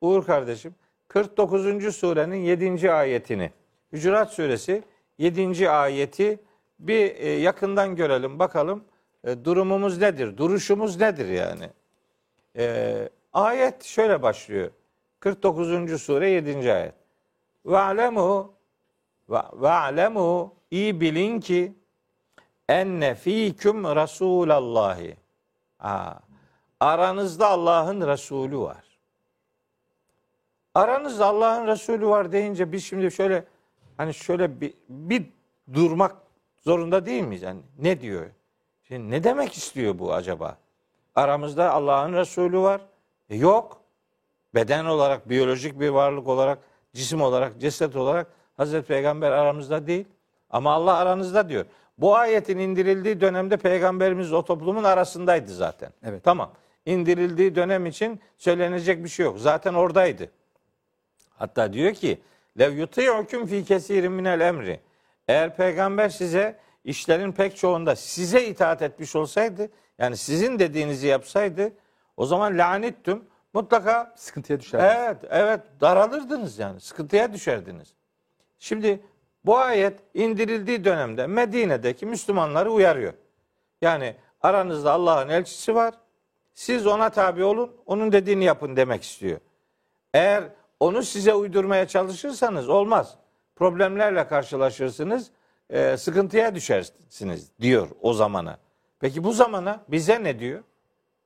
[0.01, 0.75] Uğur kardeşim
[1.09, 1.97] 49.
[1.97, 2.92] surenin 7.
[2.92, 3.53] ayetini
[3.92, 4.83] Hücurat suresi
[5.18, 5.71] 7.
[5.71, 6.40] ayeti
[6.79, 8.85] bir e, yakından görelim bakalım
[9.25, 10.37] e, durumumuz nedir?
[10.37, 11.71] Duruşumuz nedir yani?
[12.57, 14.71] E, ayet şöyle başlıyor.
[15.21, 16.03] 49.
[16.03, 16.73] sure 7.
[16.73, 16.95] ayet.
[17.66, 18.55] Ve alemu
[19.31, 21.73] ve alemu iyi bilin ki
[22.68, 25.16] enne fîküm rasûlallâhi.
[25.81, 26.14] Aa,
[26.83, 28.85] aranızda Allah'ın Resulü var.
[30.75, 33.45] Aranızda Allah'ın Resulü var deyince biz şimdi şöyle
[33.97, 35.25] hani şöyle bir, bir
[35.75, 36.16] durmak
[36.61, 37.42] zorunda değil miyiz?
[37.42, 38.27] Yani ne diyor?
[38.83, 40.57] Şimdi ne demek istiyor bu acaba?
[41.14, 42.81] Aramızda Allah'ın Resulü var.
[43.31, 43.81] E yok.
[44.55, 46.59] Beden olarak, biyolojik bir varlık olarak,
[46.95, 50.05] cisim olarak, ceset olarak Hazreti Peygamber aramızda değil.
[50.51, 51.64] Ama Allah aranızda diyor.
[51.99, 55.92] Bu ayetin indirildiği dönemde peygamberimiz o toplumun arasındaydı zaten.
[56.05, 56.25] Evet.
[56.25, 56.51] Tamam.
[56.87, 59.38] İndirildiği dönem için söylenecek bir şey yok.
[59.38, 60.31] Zaten oradaydı.
[61.31, 62.21] Hatta diyor ki
[62.59, 64.81] lev yuti'ukum fi kesirin minel emri.
[65.29, 71.73] Eğer peygamber size işlerin pek çoğunda size itaat etmiş olsaydı, yani sizin dediğinizi yapsaydı,
[72.16, 74.97] o zaman lanettum mutlaka Sıkıntıya düşer.
[74.97, 77.95] evet evet daralırdınız yani sıkıntıya düşerdiniz.
[78.59, 79.01] Şimdi
[79.45, 83.12] bu ayet indirildiği dönemde Medine'deki Müslümanları uyarıyor.
[83.83, 85.95] Yani aranızda Allah'ın elçisi var.
[86.55, 89.38] Siz ona tabi olun, onun dediğini yapın demek istiyor.
[90.15, 90.45] Eğer
[90.81, 93.15] onu size uydurmaya çalışırsanız olmaz.
[93.57, 95.31] Problemlerle karşılaşırsınız,
[95.71, 98.59] e, sıkıntıya düşersiniz diyor o zamana.
[99.01, 100.62] Peki bu zamana bize ne diyor?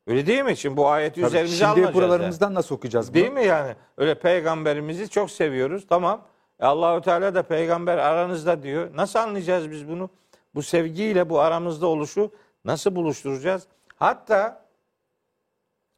[0.06, 0.56] Öyle değil mi?
[0.56, 1.94] Şimdi bu ayeti Tabii, üzerimize Şimdi almayacağız.
[1.96, 2.02] yani.
[2.02, 3.14] buralarımızdan nasıl okuyacağız bunu?
[3.14, 3.74] Değil mi yani?
[3.96, 5.86] Öyle peygamberimizi çok seviyoruz.
[5.88, 6.22] Tamam.
[6.60, 8.88] E Allahu Teala da peygamber aranızda diyor.
[8.96, 10.10] Nasıl anlayacağız biz bunu?
[10.54, 12.30] Bu sevgiyle bu aramızda oluşu
[12.64, 13.66] nasıl buluşturacağız?
[13.96, 14.65] Hatta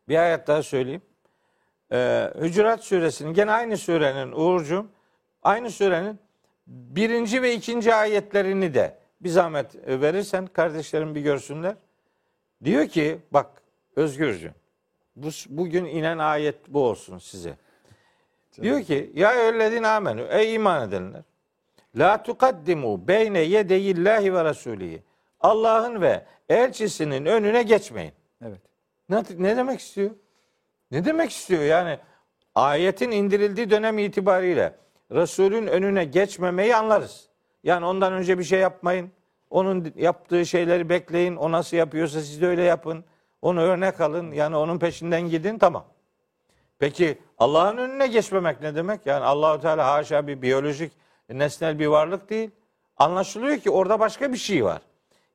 [0.09, 1.03] bir ayet daha söyleyeyim.
[1.93, 4.87] Ee, Hücurat suresinin gene aynı surenin Uğurcuğum
[5.43, 6.19] aynı surenin
[6.67, 11.75] birinci ve ikinci ayetlerini de bir zahmet verirsen kardeşlerim bir görsünler.
[12.65, 13.47] Diyor ki bak
[13.97, 14.55] Özgürcüğüm
[15.17, 17.57] bu, bugün inen ayet bu olsun size.
[18.63, 21.23] Diyor ki ya eyyühellezine amenü ey iman edenler
[21.97, 25.03] la tukaddimu beyne yedeyillahi ve rasulihi
[25.41, 28.13] Allah'ın ve elçisinin önüne geçmeyin.
[28.43, 28.68] Evet.
[29.09, 30.11] Ne, ne demek istiyor?
[30.91, 31.99] Ne demek istiyor yani?
[32.55, 34.75] Ayetin indirildiği dönem itibariyle
[35.11, 37.29] Resulün önüne geçmemeyi anlarız.
[37.65, 39.11] Yani ondan önce bir şey yapmayın.
[39.51, 41.37] Onun yaptığı şeyleri bekleyin.
[41.37, 43.05] O nasıl yapıyorsa siz de öyle yapın.
[43.43, 44.33] Onu örnek alın.
[44.33, 45.85] Yani onun peşinden gidin tamam.
[46.79, 49.07] Peki Allah'ın önüne geçmemek ne demek?
[49.07, 50.93] Yani Allahu Teala haşa bir biyolojik
[51.29, 52.51] nesnel bir varlık değil.
[52.97, 54.83] Anlaşılıyor ki orada başka bir şey var.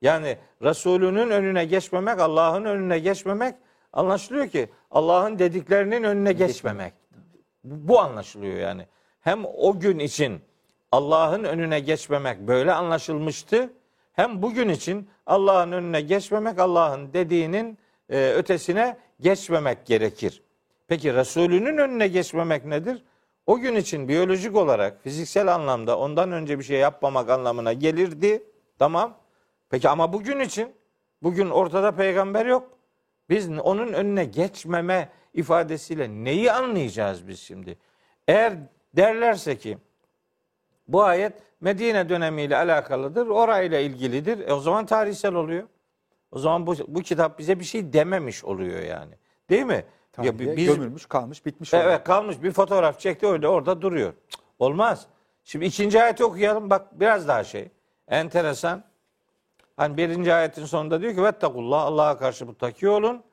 [0.03, 3.55] Yani Resulünün önüne geçmemek, Allah'ın önüne geçmemek
[3.93, 6.93] anlaşılıyor ki Allah'ın dediklerinin önüne geçmemek.
[7.63, 8.87] Bu anlaşılıyor yani.
[9.21, 10.41] Hem o gün için
[10.91, 13.73] Allah'ın önüne geçmemek böyle anlaşılmıştı.
[14.13, 17.77] Hem bugün için Allah'ın önüne geçmemek, Allah'ın dediğinin
[18.09, 20.43] e, ötesine geçmemek gerekir.
[20.87, 23.03] Peki Resulünün önüne geçmemek nedir?
[23.47, 28.43] O gün için biyolojik olarak, fiziksel anlamda ondan önce bir şey yapmamak anlamına gelirdi.
[28.79, 29.22] Tamam.
[29.73, 30.75] Peki ama bugün için,
[31.23, 32.69] bugün ortada peygamber yok.
[33.29, 37.77] Biz onun önüne geçmeme ifadesiyle neyi anlayacağız biz şimdi?
[38.27, 38.53] Eğer
[38.95, 39.77] derlerse ki
[40.87, 44.47] bu ayet Medine dönemiyle alakalıdır, orayla ilgilidir.
[44.47, 45.63] E o zaman tarihsel oluyor.
[46.31, 49.13] O zaman bu, bu kitap bize bir şey dememiş oluyor yani.
[49.49, 49.73] Değil mi?
[49.73, 51.73] Ya Tarihe biz- gömülmüş, kalmış, bitmiş.
[51.73, 51.89] oluyor.
[51.89, 54.13] Evet kalmış bir fotoğraf çekti öyle orada duruyor.
[54.29, 55.07] Cık, Olmaz.
[55.43, 57.69] Şimdi ikinci ayeti okuyalım bak biraz daha şey.
[58.07, 58.92] Enteresan.
[59.77, 63.23] Hani birinci ayetin sonunda diyor ki Vettakullah Allah'a karşı muttaki olun.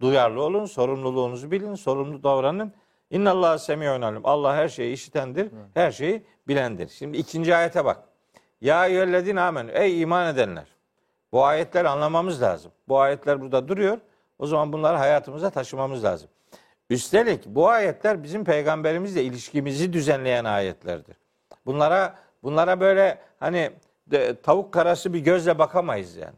[0.00, 0.66] Duyarlı olun.
[0.66, 1.74] Sorumluluğunuzu bilin.
[1.74, 2.72] Sorumlu davranın.
[3.10, 4.20] İnnallâhe semiyun alim.
[4.24, 5.50] Allah her şeyi işitendir.
[5.74, 6.88] Her şeyi bilendir.
[6.88, 8.02] Şimdi ikinci ayete bak.
[8.60, 9.70] Ya eyyühellezine amenü.
[9.70, 10.66] Ey iman edenler.
[11.32, 12.72] Bu ayetleri anlamamız lazım.
[12.88, 13.98] Bu ayetler burada duruyor.
[14.38, 16.28] O zaman bunları hayatımıza taşımamız lazım.
[16.90, 21.16] Üstelik bu ayetler bizim peygamberimizle ilişkimizi düzenleyen ayetlerdir.
[21.66, 23.70] Bunlara bunlara böyle hani
[24.06, 26.34] de, tavuk karası bir gözle bakamayız yani.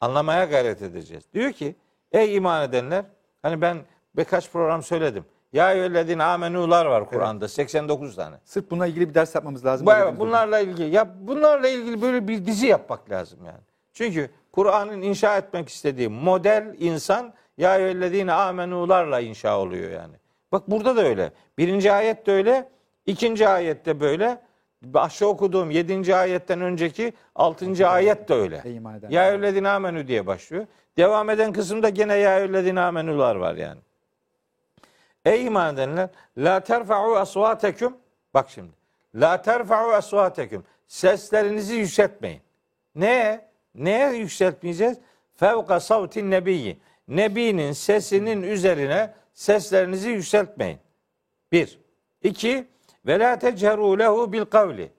[0.00, 1.24] Anlamaya gayret edeceğiz.
[1.34, 1.74] Diyor ki
[2.12, 3.04] ey iman edenler
[3.42, 3.78] hani ben
[4.16, 5.24] birkaç program söyledim.
[5.52, 8.36] Ya eyyühellezine amenular var Kur'an'da 89 tane.
[8.44, 9.86] Sırf bununla ilgili bir ders yapmamız lazım.
[9.86, 13.60] Bu- evet, bunlarla ilgili ya bunlarla ilgili böyle bir dizi yapmak lazım yani.
[13.92, 20.14] Çünkü Kur'an'ın inşa etmek istediği model insan ya eyyühellezine amenularla inşa oluyor yani.
[20.52, 21.32] Bak burada da öyle.
[21.58, 22.68] Birinci ayet de öyle.
[23.06, 24.42] ikinci ayette böyle.
[24.82, 28.62] Başta okuduğum yedinci ayetten önceki altıncı ayet de öyle.
[29.10, 30.66] Ya eyyühellezine amenü diye başlıyor.
[30.96, 33.80] Devam eden kısımda gene ya eyyühellezine amenular var yani.
[35.24, 37.96] Ey iman edenler la terfa'u asvateküm
[38.34, 38.72] bak şimdi.
[39.14, 42.40] La terfa'u asvateküm seslerinizi yükseltmeyin.
[42.94, 43.40] Neye?
[43.74, 44.98] Neye yükseltmeyeceğiz?
[45.40, 46.78] fevka savtin nebiyyi.
[47.08, 50.78] Nebinin sesinin üzerine seslerinizi yükseltmeyin.
[51.52, 51.78] Bir.
[52.22, 52.64] İki.
[53.06, 54.92] Ve la techeru lehu bil kavli.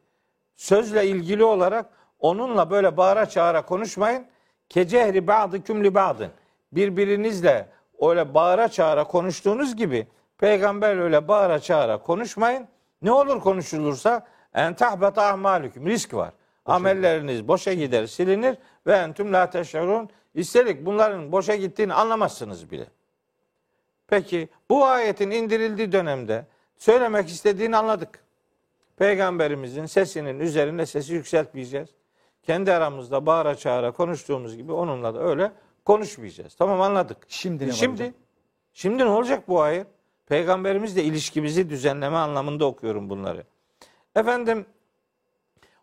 [0.56, 1.86] Sözle ilgili olarak
[2.20, 4.26] onunla böyle bağıra çağıra konuşmayın.
[4.70, 6.32] Kecehri ba'dıküm li ba'dın.
[6.72, 7.68] Birbirinizle
[8.02, 12.68] öyle bağıra çağıra konuştuğunuz gibi peygamber öyle bağıra çağıra konuşmayın.
[13.02, 15.86] Ne olur konuşulursa en tahbeta ahmalüküm.
[15.86, 16.34] Risk var.
[16.66, 20.10] Amelleriniz boşa gider, silinir ve entüm la teş'urun.
[20.36, 22.86] Üstelik bunların boşa gittiğini anlamazsınız bile.
[24.08, 26.46] Peki bu ayetin indirildiği dönemde
[26.82, 28.20] söylemek istediğini anladık.
[28.98, 31.90] Peygamberimizin sesinin üzerine sesi yükseltmeyeceğiz.
[32.44, 35.52] Kendi aramızda bağıra çağıra konuştuğumuz gibi onunla da öyle
[35.86, 36.56] konuşmayacağız.
[36.56, 37.18] Tamam anladık.
[37.28, 38.14] Şimdi ne Şimdi hocam?
[38.74, 39.88] şimdi ne olacak bu ayet?
[40.28, 43.44] Peygamberimizle ilişkimizi düzenleme anlamında okuyorum bunları.
[44.16, 44.66] Efendim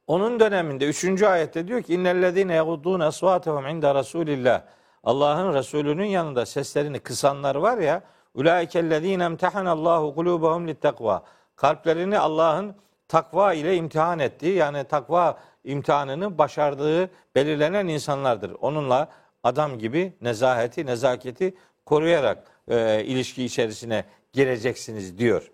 [0.06, 1.22] onun döneminde 3.
[1.22, 4.62] ayette diyor ki innellezine yeguddun asvatehum inde rasulillah.
[5.04, 8.02] Allah'ın Resulü'nün yanında seslerini kısanlar var ya
[8.34, 11.24] ulaikellezine emtahanallahu kulubahum littakva.
[11.56, 12.76] Kalplerini Allah'ın
[13.08, 18.56] takva ile imtihan ettiği yani takva imtihanını başardığı belirlenen insanlardır.
[18.60, 19.08] Onunla
[19.44, 21.54] adam gibi nezaheti, nezaketi
[21.86, 25.50] koruyarak e, ilişki içerisine gireceksiniz diyor.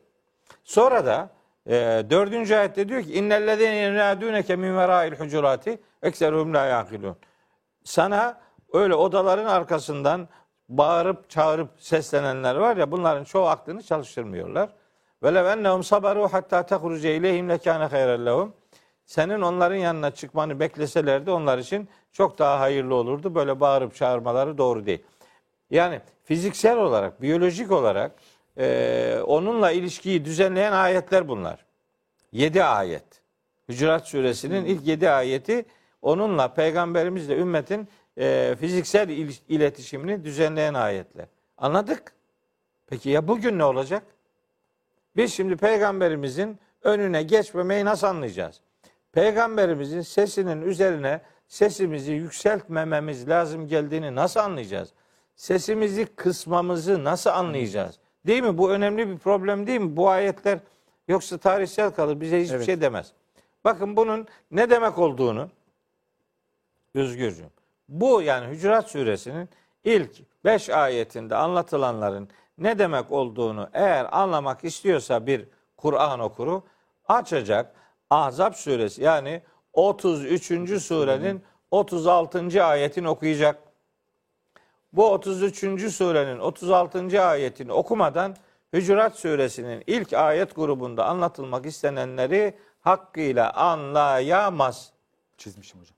[0.64, 1.30] Sonra da
[1.66, 1.72] e,
[2.10, 7.16] dördüncü ayette diyor ki innellezine yenaduneke min vera'il hucurati ekseruhum la yaqilun.
[7.84, 8.40] Sana
[8.72, 10.28] öyle odaların arkasından
[10.68, 14.70] bağırıp çağırıp seslenenler var ya bunların çoğu aklını çalıştırmıyorlar.
[15.22, 18.54] Ve lev ennehum sabaru hatta tehruce ileyhim lekâne hayren lehum.
[19.06, 23.34] Senin onların yanına çıkmanı bekleselerdi onlar için çok daha hayırlı olurdu.
[23.34, 25.02] Böyle bağırıp çağırmaları doğru değil.
[25.70, 28.12] Yani fiziksel olarak, biyolojik olarak
[28.58, 31.64] e, onunla ilişkiyi düzenleyen ayetler bunlar.
[32.32, 33.04] Yedi ayet.
[33.68, 35.64] Hücurat suresinin ilk yedi ayeti
[36.02, 41.26] onunla peygamberimizle ümmetin e, fiziksel il- iletişimini düzenleyen ayetler.
[41.58, 42.12] Anladık.
[42.86, 44.02] Peki ya bugün ne olacak?
[45.16, 48.60] Biz şimdi peygamberimizin önüne geçmemeyi nasıl anlayacağız?
[49.12, 54.92] Peygamberimizin sesinin üzerine sesimizi yükseltmememiz lazım geldiğini nasıl anlayacağız?
[55.36, 57.98] Sesimizi kısmamızı nasıl anlayacağız?
[58.26, 58.58] Değil mi?
[58.58, 59.96] Bu önemli bir problem değil mi?
[59.96, 60.58] Bu ayetler
[61.08, 62.66] yoksa tarihsel kalır bize hiçbir Evet.
[62.66, 63.12] şey demez.
[63.64, 65.50] Bakın bunun ne demek olduğunu
[66.94, 67.50] Özgürcüğüm.
[67.88, 69.48] Bu yani Hücurat suresinin
[69.84, 70.10] ilk
[70.44, 76.62] beş ayetinde anlatılanların ne demek olduğunu eğer anlamak istiyorsa bir Kur'an okuru
[77.08, 77.74] açacak
[78.10, 79.42] Ahzab suresi yani
[79.72, 80.82] 33.
[80.82, 82.64] surenin 36.
[82.64, 83.58] ayetini okuyacak.
[84.92, 85.92] Bu 33.
[85.94, 87.22] surenin 36.
[87.22, 88.36] ayetini okumadan
[88.72, 94.92] Hücurat suresinin ilk ayet grubunda anlatılmak istenenleri hakkıyla anlayamaz.
[95.38, 95.93] Çizmişim hocam.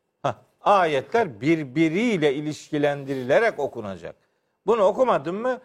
[0.67, 4.17] Ayetler birbiriyle ilişkilendirilerek okunacak.
[4.67, 5.61] Bunu okumadın mı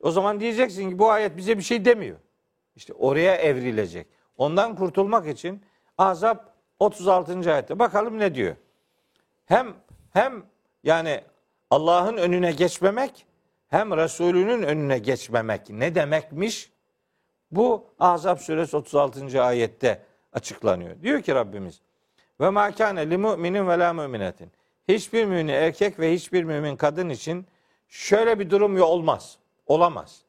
[0.00, 2.16] o zaman diyeceksin ki bu ayet bize bir şey demiyor.
[2.76, 4.06] İşte oraya evrilecek.
[4.36, 5.62] Ondan kurtulmak için
[5.98, 7.52] Azap 36.
[7.52, 8.56] ayette bakalım ne diyor.
[9.46, 9.74] Hem
[10.12, 10.42] hem
[10.84, 11.20] yani
[11.70, 13.26] Allah'ın önüne geçmemek
[13.68, 16.72] hem Resulünün önüne geçmemek ne demekmiş?
[17.50, 19.42] Bu Ahzab suresi 36.
[19.42, 21.02] ayette açıklanıyor.
[21.02, 21.80] Diyor ki Rabbimiz
[22.40, 24.52] ve ma kâne li mu'minin ve la mu'minetin.
[24.88, 27.46] Hiçbir mümin erkek ve hiçbir mümin kadın için
[27.88, 29.38] şöyle bir durum yok olmaz.
[29.66, 30.22] Olamaz.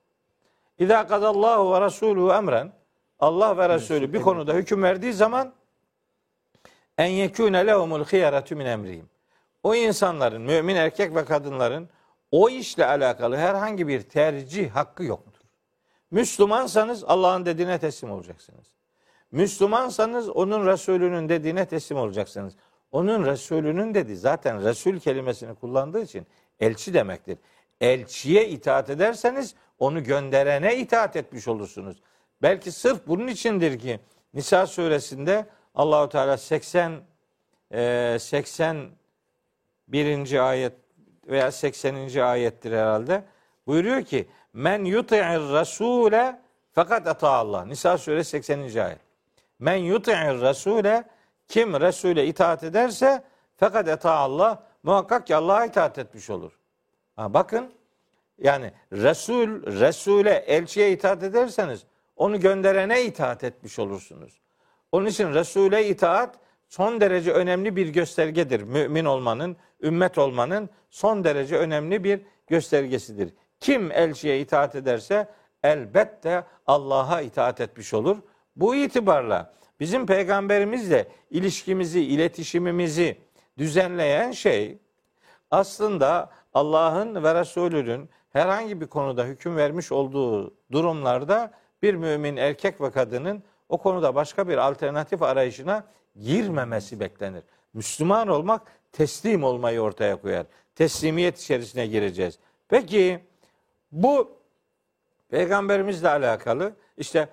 [0.79, 2.71] İza kadallahu ve rasuluhu emren
[3.19, 5.53] Allah ve Resulü bir konuda hüküm verdiği zaman
[6.97, 9.09] en yekûne lehumul hiyaratu min emrihim.
[9.63, 11.89] O insanların, mümin erkek ve kadınların
[12.31, 15.41] o işle alakalı herhangi bir tercih hakkı yoktur.
[16.11, 18.74] Müslümansanız Allah'ın dediğine teslim olacaksınız.
[19.35, 22.53] Müslümansanız onun Resulünün dediğine teslim olacaksınız.
[22.91, 26.27] Onun Resulünün dedi zaten Resul kelimesini kullandığı için
[26.59, 27.37] elçi demektir.
[27.81, 31.97] Elçiye itaat ederseniz onu gönderene itaat etmiş olursunuz.
[32.41, 33.99] Belki sırf bunun içindir ki
[34.33, 35.45] Nisa suresinde
[35.75, 37.01] Allahu Teala 80
[37.71, 40.49] e, 81.
[40.49, 40.73] ayet
[41.27, 42.19] veya 80.
[42.19, 43.23] ayettir herhalde.
[43.67, 47.65] Buyuruyor ki men yuti'ir rasule fakat ata Allah.
[47.65, 48.59] Nisa suresi 80.
[48.59, 49.04] ayet.
[49.59, 51.03] Men yuti'ir rasule
[51.47, 53.23] kim Resul'e itaat ederse
[53.57, 56.59] fakat ata Allah muhakkak ki Allah'a itaat etmiş olur.
[57.15, 57.71] Ha, bakın
[58.37, 64.41] yani Resul, Resul'e, elçiye itaat ederseniz onu gönderene itaat etmiş olursunuz.
[64.91, 66.35] Onun için Resul'e itaat
[66.67, 68.61] son derece önemli bir göstergedir.
[68.61, 73.33] Mümin olmanın, ümmet olmanın son derece önemli bir göstergesidir.
[73.59, 75.27] Kim elçiye itaat ederse
[75.63, 78.17] elbette Allah'a itaat etmiş olur.
[78.55, 83.17] Bu itibarla bizim peygamberimizle ilişkimizi, iletişimimizi
[83.57, 84.77] düzenleyen şey
[85.51, 92.91] aslında Allah'ın ve Resulünün herhangi bir konuda hüküm vermiş olduğu durumlarda bir mümin erkek ve
[92.91, 95.83] kadının o konuda başka bir alternatif arayışına
[96.19, 97.43] girmemesi beklenir.
[97.73, 100.45] Müslüman olmak teslim olmayı ortaya koyar.
[100.75, 102.39] Teslimiyet içerisine gireceğiz.
[102.67, 103.19] Peki
[103.91, 104.31] bu
[105.29, 107.29] peygamberimizle alakalı işte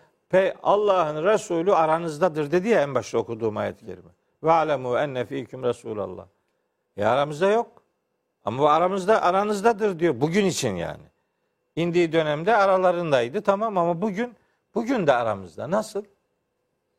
[0.63, 4.11] Allah'ın Resulü aranızdadır dedi ya en başta okuduğum ayet-i kerime.
[4.43, 6.27] Ve alemu enne fîküm Resulallah.
[6.97, 7.83] E aramızda yok.
[8.45, 10.21] Ama bu aramızda aranızdadır diyor.
[10.21, 11.03] Bugün için yani.
[11.77, 14.37] İndiği dönemde aralarındaydı tamam ama bugün
[14.75, 15.71] bugün de aramızda.
[15.71, 16.05] Nasıl?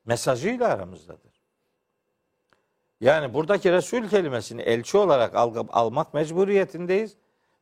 [0.06, 1.34] Mesajıyla aramızdadır.
[3.02, 7.16] Yani buradaki Resul kelimesini elçi olarak algı, almak mecburiyetindeyiz.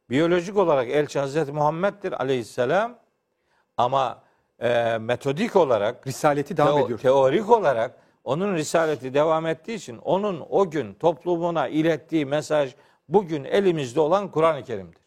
[0.10, 3.00] Biyolojik olarak elçi Hazreti Muhammed'dir aleyhisselam.
[3.78, 4.24] Ama
[4.62, 7.00] e, metodik olarak Risaleti devam teo- ediyor.
[7.00, 12.76] teorik olarak onun risaleti devam ettiği için onun o gün toplumuna ilettiği mesaj
[13.10, 15.02] bugün elimizde olan Kur'an-ı Kerim'dir.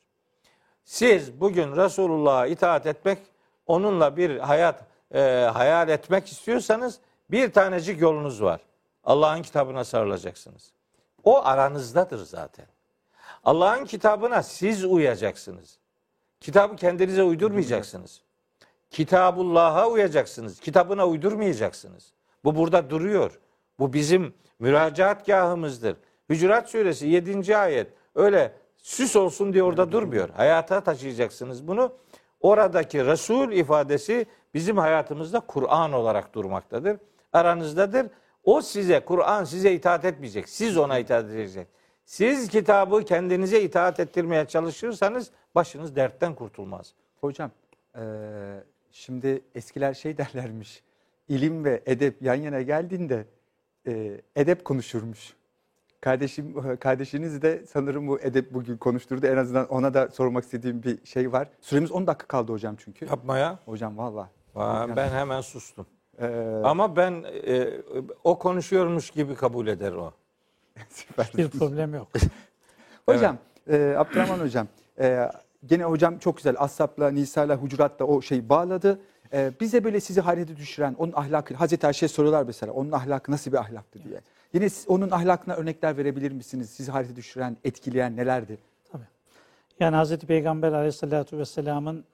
[0.85, 3.19] Siz bugün Resulullah'a itaat etmek,
[3.67, 5.21] onunla bir hayat e,
[5.55, 6.99] hayal etmek istiyorsanız
[7.31, 8.61] bir tanecik yolunuz var.
[9.05, 10.73] Allah'ın kitabına sarılacaksınız.
[11.25, 12.67] O aranızdadır zaten.
[13.45, 15.79] Allah'ın kitabına siz uyacaksınız.
[16.41, 18.23] Kitabı kendinize uydurmayacaksınız.
[18.95, 20.61] Kitabullah'a uyacaksınız.
[20.61, 22.13] Kitabına uydurmayacaksınız.
[22.45, 23.39] Bu burada duruyor.
[23.79, 25.97] Bu bizim müracaatgahımızdır.
[26.29, 27.57] Hücurat suresi 7.
[27.57, 30.29] ayet öyle süs olsun diye orada durmuyor.
[30.29, 31.93] Hayata taşıyacaksınız bunu.
[32.41, 36.97] Oradaki Resul ifadesi bizim hayatımızda Kur'an olarak durmaktadır.
[37.33, 38.07] Aranızdadır.
[38.45, 40.49] O size, Kur'an size itaat etmeyecek.
[40.49, 41.69] Siz ona itaat edecek.
[42.05, 46.95] Siz kitabı kendinize itaat ettirmeye çalışırsanız başınız dertten kurtulmaz.
[47.21, 47.51] Hocam
[48.95, 50.83] şimdi eskiler şey derlermiş.
[51.29, 53.27] İlim ve edep yan yana geldiğinde
[53.87, 55.35] eee, edep konuşurmuş.
[56.01, 59.27] Kardeşim kardeşiniz de sanırım bu edep bugün konuşturdu.
[59.27, 61.49] En azından ona da sormak istediğim bir şey var.
[61.61, 63.05] Süremiz 10 dakika kaldı hocam çünkü.
[63.07, 63.59] Yapma ya.
[63.65, 64.31] Hocam valla.
[64.97, 65.87] Ben hemen sustum.
[66.21, 66.27] Eee,
[66.65, 67.71] Ama ben e,
[68.25, 70.13] o konuşuyormuş gibi kabul eder o.
[70.89, 71.31] süper.
[71.37, 72.09] Bir problem yok.
[73.07, 73.39] Hocam,
[73.71, 74.69] e, Abdurrahman hocam,
[75.01, 75.29] e,
[75.67, 79.01] gene hocam çok güzel Ashap'la, Nisa'yla, Hucurat'la o şeyi bağladı.
[79.33, 83.53] E, bize böyle sizi hayrete düşüren, onun ahlakı, Hazreti Ayşe'ye soruyorlar mesela, onun ahlakı nasıl
[83.53, 84.21] bir ahlaktı diye.
[84.53, 86.71] Yine siz onun ahlakına örnekler verebilir misiniz?
[86.71, 88.59] Sizi hayrete düşüren, etkileyen nelerdi?
[88.93, 89.05] Tabii.
[89.81, 90.19] Yani Hz.
[90.19, 92.05] Peygamber aleyhissalatü vesselamın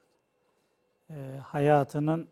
[1.11, 2.29] e, hayatının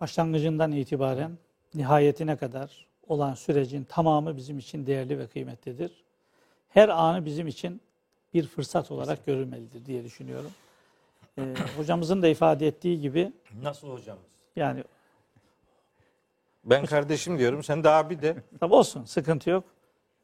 [0.00, 1.38] başlangıcından itibaren
[1.74, 6.04] nihayetine kadar olan sürecin tamamı bizim için değerli ve kıymetlidir.
[6.68, 7.80] Her anı bizim için
[8.34, 10.50] bir fırsat olarak görülmelidir diye düşünüyorum.
[11.38, 14.22] E, hocamızın da ifade ettiği gibi Nasıl hocamız?
[14.56, 14.84] yani
[16.64, 18.36] Ben kardeşim diyorum, sen de abi de.
[18.60, 19.64] Tabii olsun, sıkıntı yok.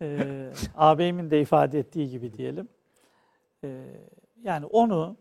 [0.03, 2.69] Ee, ağabeyimin de ifade ettiği gibi diyelim.
[3.65, 3.85] Ee,
[4.45, 5.17] yani onu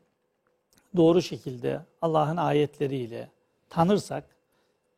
[0.95, 3.29] doğru şekilde Allah'ın ayetleriyle
[3.69, 4.23] tanırsak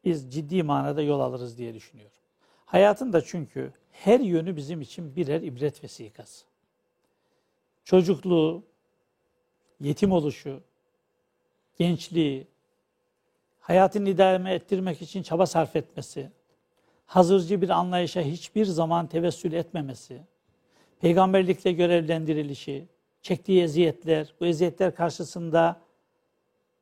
[0.06, 2.18] biz ciddi manada yol alırız diye düşünüyorum.
[2.66, 6.46] Hayatın da çünkü her yönü bizim için birer ibret vesikası.
[7.90, 8.64] Çocukluğu,
[9.80, 10.62] yetim oluşu,
[11.78, 12.48] gençliği,
[13.60, 16.32] hayatını idame ettirmek için çaba sarf etmesi,
[17.06, 20.22] hazırcı bir anlayışa hiçbir zaman tevessül etmemesi,
[21.02, 22.88] peygamberlikle görevlendirilişi,
[23.22, 25.82] çektiği eziyetler, bu eziyetler karşısında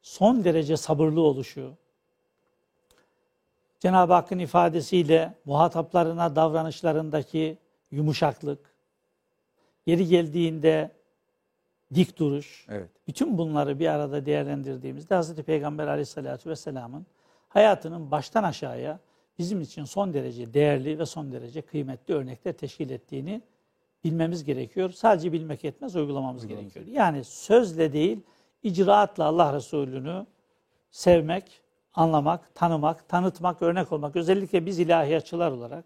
[0.02, 1.74] son derece sabırlı oluşu,
[3.80, 7.58] Cenab-ı Hakk'ın ifadesiyle muhataplarına davranışlarındaki
[7.92, 8.74] yumuşaklık,
[9.86, 10.97] yeri geldiğinde
[11.96, 12.90] dik duruş, Evet.
[13.08, 15.36] bütün bunları bir arada değerlendirdiğimizde Hz.
[15.36, 17.06] Peygamber aleyhissalatü vesselamın
[17.50, 19.00] hayatının baştan aşağıya
[19.40, 23.42] bizim için son derece değerli ve son derece kıymetli örnekler teşkil ettiğini
[24.04, 24.90] bilmemiz gerekiyor.
[24.90, 26.86] Sadece bilmek yetmez, uygulamamız gerekiyor.
[26.86, 28.20] Yani sözle değil,
[28.64, 30.26] icraatla Allah Resulü'nü
[30.92, 31.62] sevmek,
[31.94, 34.16] anlamak, tanımak, tanıtmak, örnek olmak.
[34.16, 35.86] Özellikle biz ilahiyatçılar olarak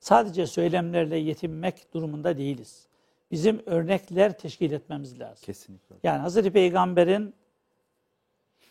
[0.00, 2.85] sadece söylemlerle yetinmek durumunda değiliz.
[3.30, 5.46] Bizim örnekler teşkil etmemiz lazım.
[5.46, 5.96] Kesinlikle.
[6.02, 7.34] Yani Hazreti Peygamber'in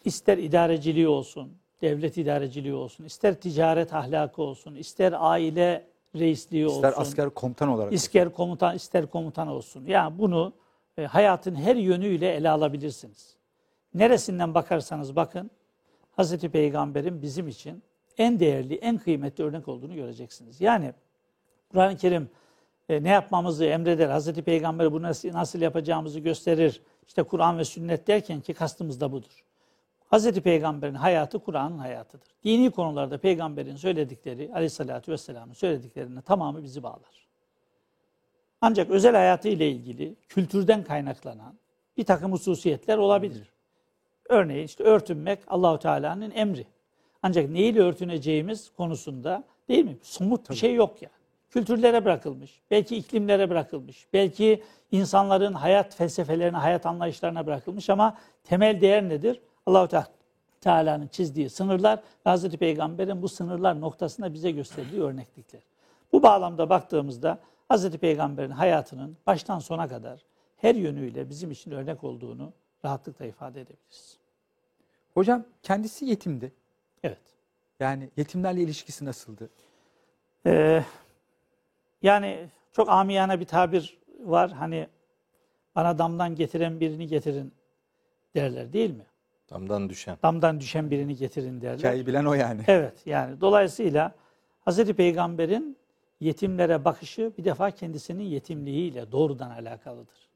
[0.05, 7.01] ister idareciliği olsun, devlet idareciliği olsun, ister ticaret ahlakı olsun, ister aile reisliği İster olsun,
[7.01, 7.93] asker komutan olarak.
[7.93, 9.85] ister komutan, ister komutan olsun.
[9.85, 10.53] Yani bunu
[10.97, 13.35] e, hayatın her yönüyle ele alabilirsiniz.
[13.93, 15.51] Neresinden bakarsanız bakın,
[16.11, 17.83] Hazreti Peygamber'in bizim için
[18.17, 20.61] en değerli, en kıymetli örnek olduğunu göreceksiniz.
[20.61, 20.93] Yani
[21.71, 22.29] Kur'an-ı Kerim
[22.89, 26.81] e, ne yapmamızı emreder, Hazreti Peygamber bunu nasıl, nasıl yapacağımızı gösterir.
[27.07, 29.45] İşte Kur'an ve sünnet derken ki kastımız da budur.
[30.09, 32.27] Hazreti Peygamber'in hayatı Kur'an'ın hayatıdır.
[32.43, 37.27] Dini konularda peygamberin söyledikleri, aleyhissalatü vesselamın söylediklerinin tamamı bizi bağlar.
[38.61, 41.55] Ancak özel hayatı ile ilgili kültürden kaynaklanan
[41.97, 43.53] bir takım hususiyetler olabilir.
[44.29, 46.65] Örneğin işte örtünmek Allahu Teala'nın emri.
[47.23, 49.97] Ancak neyle örtüneceğimiz konusunda değil mi?
[50.01, 51.14] Somut bir şey yok yani.
[51.55, 59.09] Kültürlere bırakılmış, belki iklimlere bırakılmış, belki insanların hayat felsefelerine, hayat anlayışlarına bırakılmış ama temel değer
[59.09, 59.41] nedir?
[59.65, 60.07] Allahu Teala
[60.61, 65.61] Teala'nın çizdiği sınırlar ve Hazreti Peygamber'in bu sınırlar noktasında bize gösterdiği örneklikler.
[66.13, 67.39] Bu bağlamda baktığımızda
[67.69, 70.19] Hazreti Peygamber'in hayatının baştan sona kadar
[70.57, 72.53] her yönüyle bizim için örnek olduğunu
[72.85, 74.17] rahatlıkla ifade edebiliriz.
[75.13, 76.51] Hocam kendisi yetimdi.
[77.03, 77.21] Evet.
[77.79, 79.49] Yani yetimlerle ilişkisi nasıldı?
[80.45, 80.83] Ee,
[82.05, 84.51] yani çok amiyane bir tabir var.
[84.51, 84.87] Hani
[85.75, 87.53] bana damdan getiren birini getirin
[88.35, 89.05] derler değil mi?
[89.49, 90.17] Damdan düşen.
[90.23, 91.77] Damdan düşen birini getirin derler.
[91.77, 92.61] Hikayeyi bilen o yani.
[92.67, 94.11] Evet yani dolayısıyla
[94.61, 95.77] Hazreti Peygamber'in
[96.19, 100.29] yetimlere bakışı bir defa kendisinin yetimliğiyle doğrudan alakalıdır.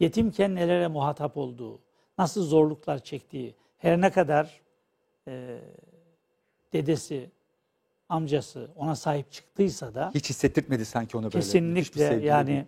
[0.00, 1.80] Yetimken nelere muhatap olduğu,
[2.18, 4.60] nasıl zorluklar çektiği, her ne kadar
[5.28, 5.58] e,
[6.72, 7.30] dedesi,
[8.08, 11.32] amcası ona sahip çıktıysa da Hiç hissettirtmedi sanki onu böyle.
[11.32, 12.66] Kesinlikle, yani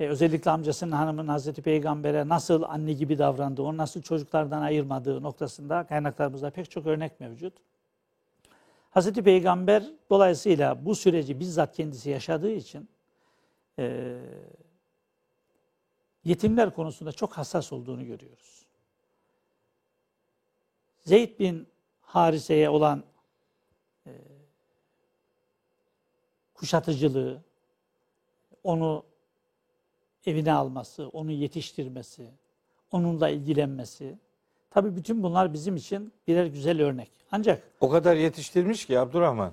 [0.00, 5.86] e, özellikle amcasının hanımın Hazreti Peygamber'e nasıl anne gibi davrandığı, onu nasıl çocuklardan ayırmadığı noktasında
[5.86, 7.52] kaynaklarımızda pek çok örnek mevcut.
[8.90, 12.88] Hazreti Peygamber dolayısıyla bu süreci bizzat kendisi yaşadığı için
[13.78, 14.16] e,
[16.24, 18.66] yetimler konusunda çok hassas olduğunu görüyoruz.
[21.04, 21.68] Zeyd bin
[22.00, 23.04] Harise'ye olan
[24.06, 24.12] e,
[26.56, 27.42] kuşatıcılığı,
[28.64, 29.02] onu
[30.26, 32.30] evine alması, onu yetiştirmesi,
[32.90, 34.18] onunla ilgilenmesi.
[34.70, 37.10] Tabii bütün bunlar bizim için birer güzel örnek.
[37.32, 39.52] Ancak O kadar yetiştirmiş ki Abdurrahman.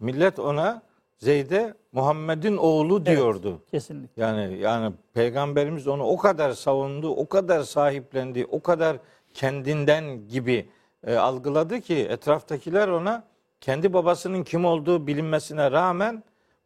[0.00, 0.82] Millet ona
[1.18, 3.62] Zeyd'e Muhammed'in oğlu diyordu.
[3.70, 8.96] kesinlikle Yani yani peygamberimiz onu o kadar savundu, o kadar sahiplendi, o kadar
[9.34, 10.68] kendinden gibi
[11.06, 13.24] e, algıladı ki etraftakiler ona
[13.60, 16.22] kendi babasının kim olduğu bilinmesine rağmen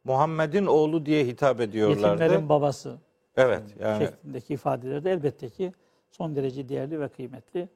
[0.08, 2.22] Muhammed'in oğlu diye hitap ediyorlardı.
[2.22, 2.98] yetimlerin babası
[3.36, 5.72] Evet yani şeklindeki ifadeler de elbette ki
[6.10, 7.68] son derece değerli ve kıymetli.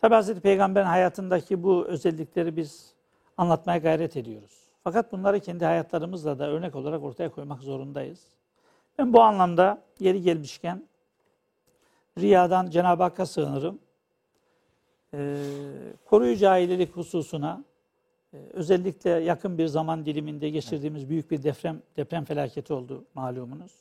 [0.00, 2.94] Tabi Hazreti Peygamber'in hayatındaki bu özellikleri biz
[3.36, 4.62] anlatmaya gayret ediyoruz.
[4.84, 8.26] Fakat bunları kendi hayatlarımızla da örnek olarak ortaya koymak zorundayız.
[8.98, 10.82] Ben bu anlamda yeri gelmişken
[12.18, 13.78] Riya'dan Cenab-ı Hakk'a sığınırım.
[15.14, 15.36] Ee,
[16.04, 17.64] koruyucu ailelik hususuna
[18.32, 23.72] özellikle yakın bir zaman diliminde geçirdiğimiz büyük bir deprem deprem felaketi oldu malumunuz.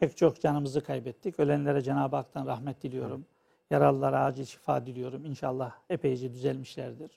[0.00, 1.40] Pek çok canımızı kaybettik.
[1.40, 3.24] Ölenlere Cenab-ı Hak'tan rahmet diliyorum.
[3.70, 5.24] Yaralılara acil şifa diliyorum.
[5.24, 7.10] İnşallah epeyce düzelmişlerdir.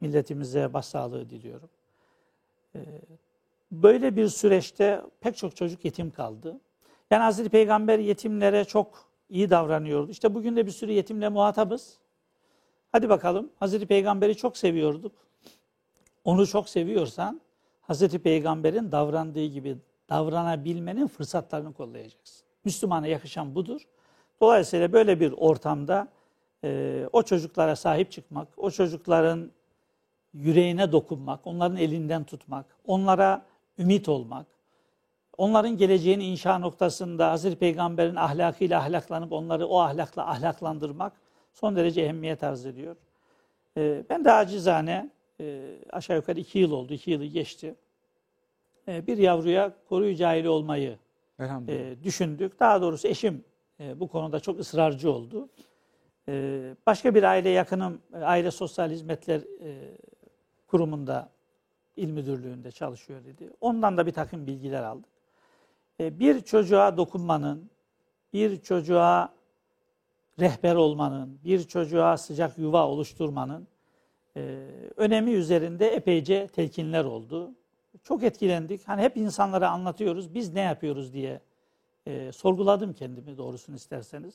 [0.00, 1.68] Milletimize başsağlığı diliyorum.
[2.74, 2.80] Ee,
[3.72, 6.60] Böyle bir süreçte pek çok çocuk yetim kaldı.
[7.10, 10.10] Yani Hazreti Peygamber yetimlere çok iyi davranıyordu.
[10.10, 11.98] İşte bugün de bir sürü yetimle muhatabız.
[12.92, 15.12] Hadi bakalım Hazreti Peygamber'i çok seviyorduk.
[16.24, 17.40] Onu çok seviyorsan
[17.82, 19.76] Hazreti Peygamber'in davrandığı gibi
[20.08, 22.46] davranabilmenin fırsatlarını kollayacaksın.
[22.64, 23.80] Müslümana yakışan budur.
[24.40, 26.08] Dolayısıyla böyle bir ortamda
[26.64, 29.50] e, o çocuklara sahip çıkmak, o çocukların
[30.34, 33.42] yüreğine dokunmak, onların elinden tutmak, onlara
[33.78, 34.46] ümit olmak,
[35.36, 41.12] onların geleceğini inşa noktasında Hazreti Peygamber'in ahlakıyla ahlaklanıp onları o ahlakla ahlaklandırmak
[41.52, 42.96] son derece ehemmiyet arz ediyor.
[43.76, 45.10] E, ben de acizane
[45.42, 47.74] e, aşağı yukarı iki yıl oldu, iki yılı geçti.
[48.88, 50.98] E, bir yavruya koruyucu aile olmayı
[51.68, 52.60] e, düşündük.
[52.60, 53.44] Daha doğrusu eşim
[53.80, 55.48] e, bu konuda çok ısrarcı oldu.
[56.28, 59.96] E, başka bir aile yakınım, e, aile sosyal hizmetler e,
[60.66, 61.30] kurumunda,
[61.96, 63.50] il müdürlüğünde çalışıyor dedi.
[63.60, 65.10] Ondan da bir takım bilgiler aldık.
[66.00, 67.70] E, bir çocuğa dokunmanın,
[68.32, 69.34] bir çocuğa
[70.40, 73.68] rehber olmanın, bir çocuğa sıcak yuva oluşturmanın
[74.36, 74.66] e,
[74.96, 77.54] önemi üzerinde epeyce telkinler oldu.
[78.04, 78.88] Çok etkilendik.
[78.88, 81.40] Hani hep insanlara anlatıyoruz, biz ne yapıyoruz diye
[82.06, 84.34] e, sorguladım kendimi doğrusunu isterseniz.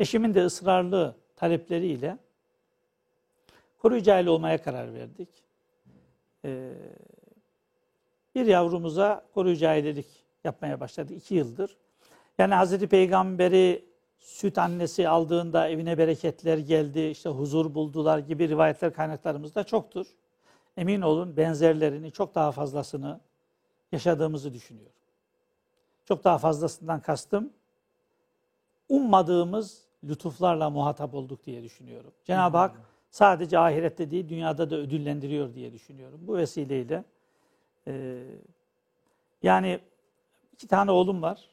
[0.00, 2.18] Eşimin de ısrarlı talepleriyle
[3.78, 5.28] koruyucu aile olmaya karar verdik.
[6.44, 6.72] E,
[8.34, 10.06] bir yavrumuza koruyucu ailelik
[10.44, 11.76] yapmaya başladık iki yıldır.
[12.38, 13.84] Yani Hazreti Peygamber'i
[14.22, 20.06] süt annesi aldığında evine bereketler geldi, işte huzur buldular gibi rivayetler kaynaklarımızda çoktur.
[20.76, 23.20] Emin olun benzerlerini çok daha fazlasını
[23.92, 24.92] yaşadığımızı düşünüyorum.
[26.04, 27.52] Çok daha fazlasından kastım
[28.88, 32.12] ummadığımız lütuflarla muhatap olduk diye düşünüyorum.
[32.24, 36.20] Cenab-ı Hak sadece ahirette değil dünyada da ödüllendiriyor diye düşünüyorum.
[36.22, 37.04] Bu vesileyle
[37.86, 38.22] e,
[39.42, 39.80] yani
[40.52, 41.51] iki tane oğlum var.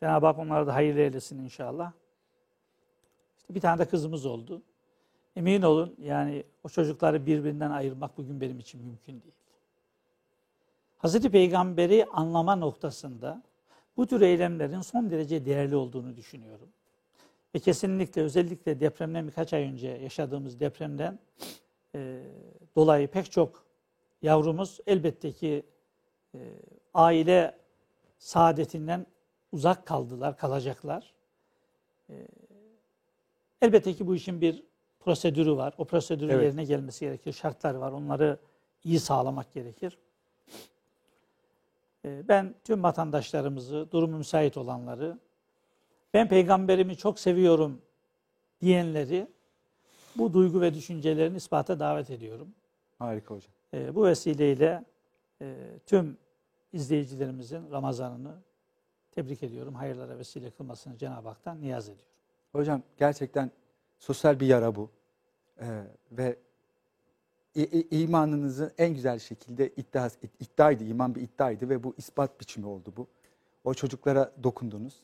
[0.00, 1.92] Cenab-ı Hak onları da hayırlı eylesin inşallah.
[3.38, 4.62] İşte bir tane de kızımız oldu.
[5.36, 9.34] Emin olun yani o çocukları birbirinden ayırmak bugün benim için mümkün değil.
[10.98, 13.42] Hazreti Peygamber'i anlama noktasında
[13.96, 16.68] bu tür eylemlerin son derece değerli olduğunu düşünüyorum.
[17.54, 21.18] Ve kesinlikle özellikle depremden birkaç ay önce yaşadığımız depremden
[21.94, 22.22] e,
[22.76, 23.64] dolayı pek çok
[24.22, 25.62] yavrumuz elbette ki
[26.34, 26.38] e,
[26.94, 27.58] aile
[28.18, 29.06] saadetinden
[29.56, 31.14] uzak kaldılar, kalacaklar.
[32.10, 32.14] E,
[33.62, 34.62] elbette ki bu işin bir
[35.00, 35.74] prosedürü var.
[35.78, 36.44] O prosedürün Evet.
[36.44, 37.32] yerine gelmesi gerekir.
[37.32, 37.92] Şartlar var.
[37.92, 38.38] Onları
[38.84, 39.98] iyi sağlamak gerekir.
[42.04, 45.18] E, ben tüm vatandaşlarımızı, durumu müsait olanları,
[46.14, 47.82] ben peygamberimi çok seviyorum
[48.60, 49.26] diyenleri
[50.16, 52.48] bu duygu ve düşüncelerini ispata davet ediyorum.
[52.98, 53.52] Harika hocam.
[53.74, 54.84] E, bu vesileyle
[55.40, 56.18] e, tüm
[56.72, 58.34] izleyicilerimizin Ramazan'ını
[59.16, 59.74] tebrik ediyorum.
[59.74, 62.12] Hayırlara vesile kılmasını Cenab-ı Hak'tan niyaz ediyorum.
[62.52, 63.50] Hocam gerçekten
[63.98, 64.90] sosyal bir yara bu.
[65.60, 66.36] Ee, ve
[67.90, 70.10] imanınızı en güzel şekilde iddia,
[70.40, 73.06] iddiaydı, iman bir iddiaydı ve bu ispat biçimi oldu bu.
[73.64, 75.02] O çocuklara dokundunuz.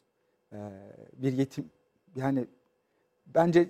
[0.53, 0.57] Ee,
[1.13, 1.71] bir yetim
[2.17, 2.47] yani
[3.27, 3.69] bence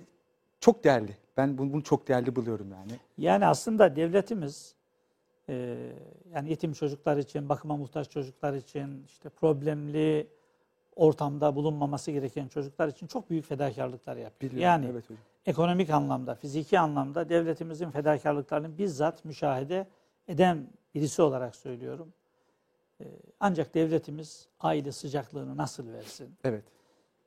[0.59, 1.17] çok değerli.
[1.37, 2.91] Ben bunu, bunu çok değerli buluyorum yani.
[3.17, 4.75] Yani aslında devletimiz
[5.49, 5.77] e,
[6.33, 10.27] yani yetim çocuklar için, bakıma muhtaç çocuklar için, işte problemli
[10.95, 14.51] ortamda bulunmaması gereken çocuklar için çok büyük fedakarlıklar yapıyor.
[14.51, 14.63] Biliyorum.
[14.71, 15.17] Yani evet hocam.
[15.45, 19.87] ekonomik anlamda, fiziki anlamda devletimizin fedakarlıklarını bizzat müşahede
[20.27, 22.13] eden birisi olarak söylüyorum.
[23.01, 23.05] Ee,
[23.39, 26.35] Ancak devletimiz aile sıcaklığını nasıl versin?
[26.43, 26.63] Evet.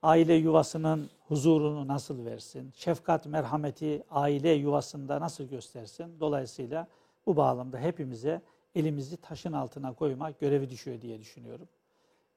[0.02, 2.72] Aile yuvasının huzurunu nasıl versin?
[2.76, 6.20] Şefkat, merhameti aile yuvasında nasıl göstersin?
[6.20, 6.86] Dolayısıyla
[7.27, 8.43] bu bağlamda hepimize
[8.74, 11.68] elimizi taşın altına koymak görevi düşüyor diye düşünüyorum.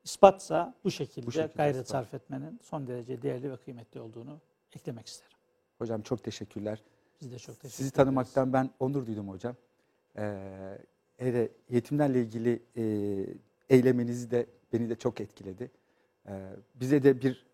[0.03, 1.87] İspatsa bu şekilde, Bu şekilde gayret ispat.
[1.89, 4.39] sarf etmenin son derece değerli ve kıymetli olduğunu
[4.75, 5.37] eklemek isterim.
[5.77, 6.83] Hocam çok teşekkürler.
[7.21, 7.91] Biz de çok teşekkür Sizi ederiz.
[7.93, 9.55] tanımaktan ben onur duydum hocam.
[10.17, 10.77] Ee,
[11.17, 12.83] hele yetimlerle ilgili e,
[13.69, 15.71] eylemenizi de beni de çok etkiledi.
[16.27, 17.45] Ee, bize de bir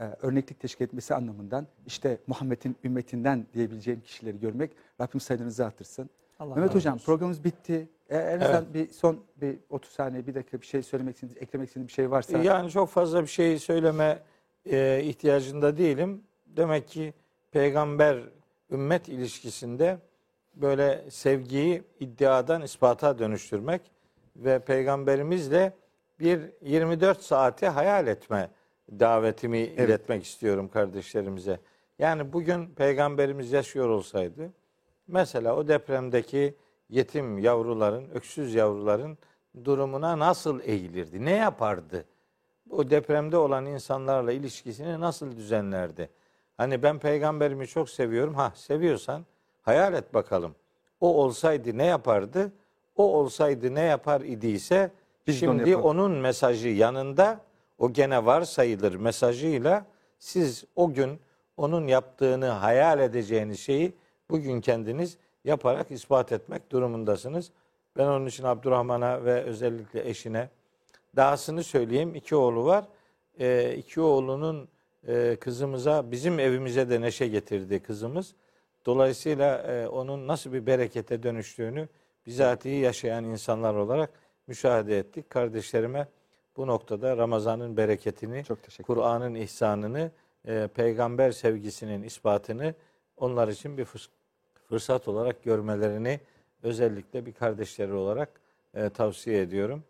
[0.00, 4.70] e, örneklik teşkil etmesi anlamından işte Muhammed'in ümmetinden diyebileceğim kişileri görmek
[5.00, 6.10] Rabbim sayınızı artırsın.
[6.42, 7.04] Allah Mehmet Hocam olsun.
[7.04, 7.88] programımız bitti.
[8.10, 11.68] E, en azından bir son bir 30 saniye bir dakika bir şey söylemek istediğiniz, eklemek
[11.68, 12.38] istediğiniz bir şey varsa.
[12.38, 14.22] Yani çok fazla bir şey söyleme
[14.70, 16.22] e, ihtiyacında değilim.
[16.46, 17.14] Demek ki
[17.50, 18.18] peygamber
[18.70, 19.98] ümmet ilişkisinde
[20.54, 23.82] böyle sevgiyi iddiadan ispata dönüştürmek
[24.36, 25.72] ve peygamberimizle
[26.20, 28.50] bir 24 saati hayal etme
[28.90, 31.60] davetimi iletmek istiyorum kardeşlerimize.
[31.98, 34.50] Yani bugün peygamberimiz yaşıyor olsaydı
[35.08, 36.54] mesela o depremdeki
[36.88, 39.18] yetim yavruların, öksüz yavruların
[39.64, 41.24] durumuna nasıl eğilirdi?
[41.24, 42.04] Ne yapardı?
[42.70, 46.08] O depremde olan insanlarla ilişkisini nasıl düzenlerdi?
[46.56, 48.34] Hani ben peygamberimi çok seviyorum.
[48.34, 49.26] Ha seviyorsan
[49.62, 50.54] hayal et bakalım.
[51.00, 52.52] O olsaydı ne yapardı?
[52.96, 54.90] O olsaydı ne yapar idiyse
[55.26, 57.40] Biz onu şimdi onun mesajı yanında
[57.78, 59.86] o gene var sayılır mesajıyla
[60.18, 61.20] siz o gün
[61.56, 63.92] onun yaptığını hayal edeceğiniz şeyi
[64.30, 67.50] bugün kendiniz yaparak ispat etmek durumundasınız.
[67.96, 70.48] Ben onun için Abdurrahman'a ve özellikle eşine
[71.16, 72.14] dahasını söyleyeyim.
[72.14, 72.84] iki oğlu var.
[73.40, 74.68] Ee, iki oğlunun
[75.08, 78.34] e, kızımıza, bizim evimize de neşe getirdi kızımız.
[78.86, 81.88] Dolayısıyla e, onun nasıl bir berekete dönüştüğünü
[82.26, 84.10] bizatihi yaşayan insanlar olarak
[84.46, 85.30] müşahede ettik.
[85.30, 86.08] Kardeşlerime
[86.56, 88.44] bu noktada Ramazan'ın bereketini,
[88.82, 90.10] Kur'an'ın ihsanını,
[90.48, 92.74] e, peygamber sevgisinin ispatını
[93.16, 94.08] onlar için bir fırs-
[94.68, 96.20] fırsat olarak görmelerini
[96.62, 98.28] özellikle bir kardeşleri olarak
[98.74, 99.82] e, tavsiye ediyorum.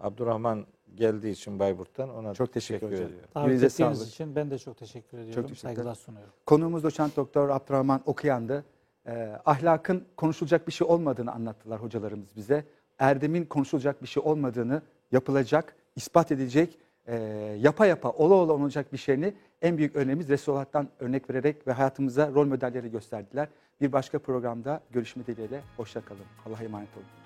[0.00, 3.06] Abdurrahman geldiği için Bayburt'tan ona Çok teşekkür hocam.
[3.06, 3.28] ediyorum.
[3.34, 5.42] Davet ettiğiniz için ben de çok teşekkür ediyorum.
[5.42, 5.74] teşekkürler.
[5.74, 6.32] Saygılar sunuyorum.
[6.46, 8.64] Konuğumuz doçent doktor Abdurrahman Okuyan'dı.
[9.06, 12.64] Ee, ahlakın konuşulacak bir şey olmadığını anlattılar hocalarımız bize.
[12.98, 17.16] Erdemin konuşulacak bir şey olmadığını, yapılacak, ispat edilecek, e,
[17.60, 22.30] yapa yapa, ola ola olacak bir şeyini en büyük örneğimiz Resulullah'tan örnek vererek ve hayatımıza
[22.30, 23.48] rol modelleri gösterdiler.
[23.80, 25.60] Bir başka programda görüşme dileğiyle.
[25.76, 26.24] Hoşça kalın.
[26.46, 27.19] Allah'a emanet olun.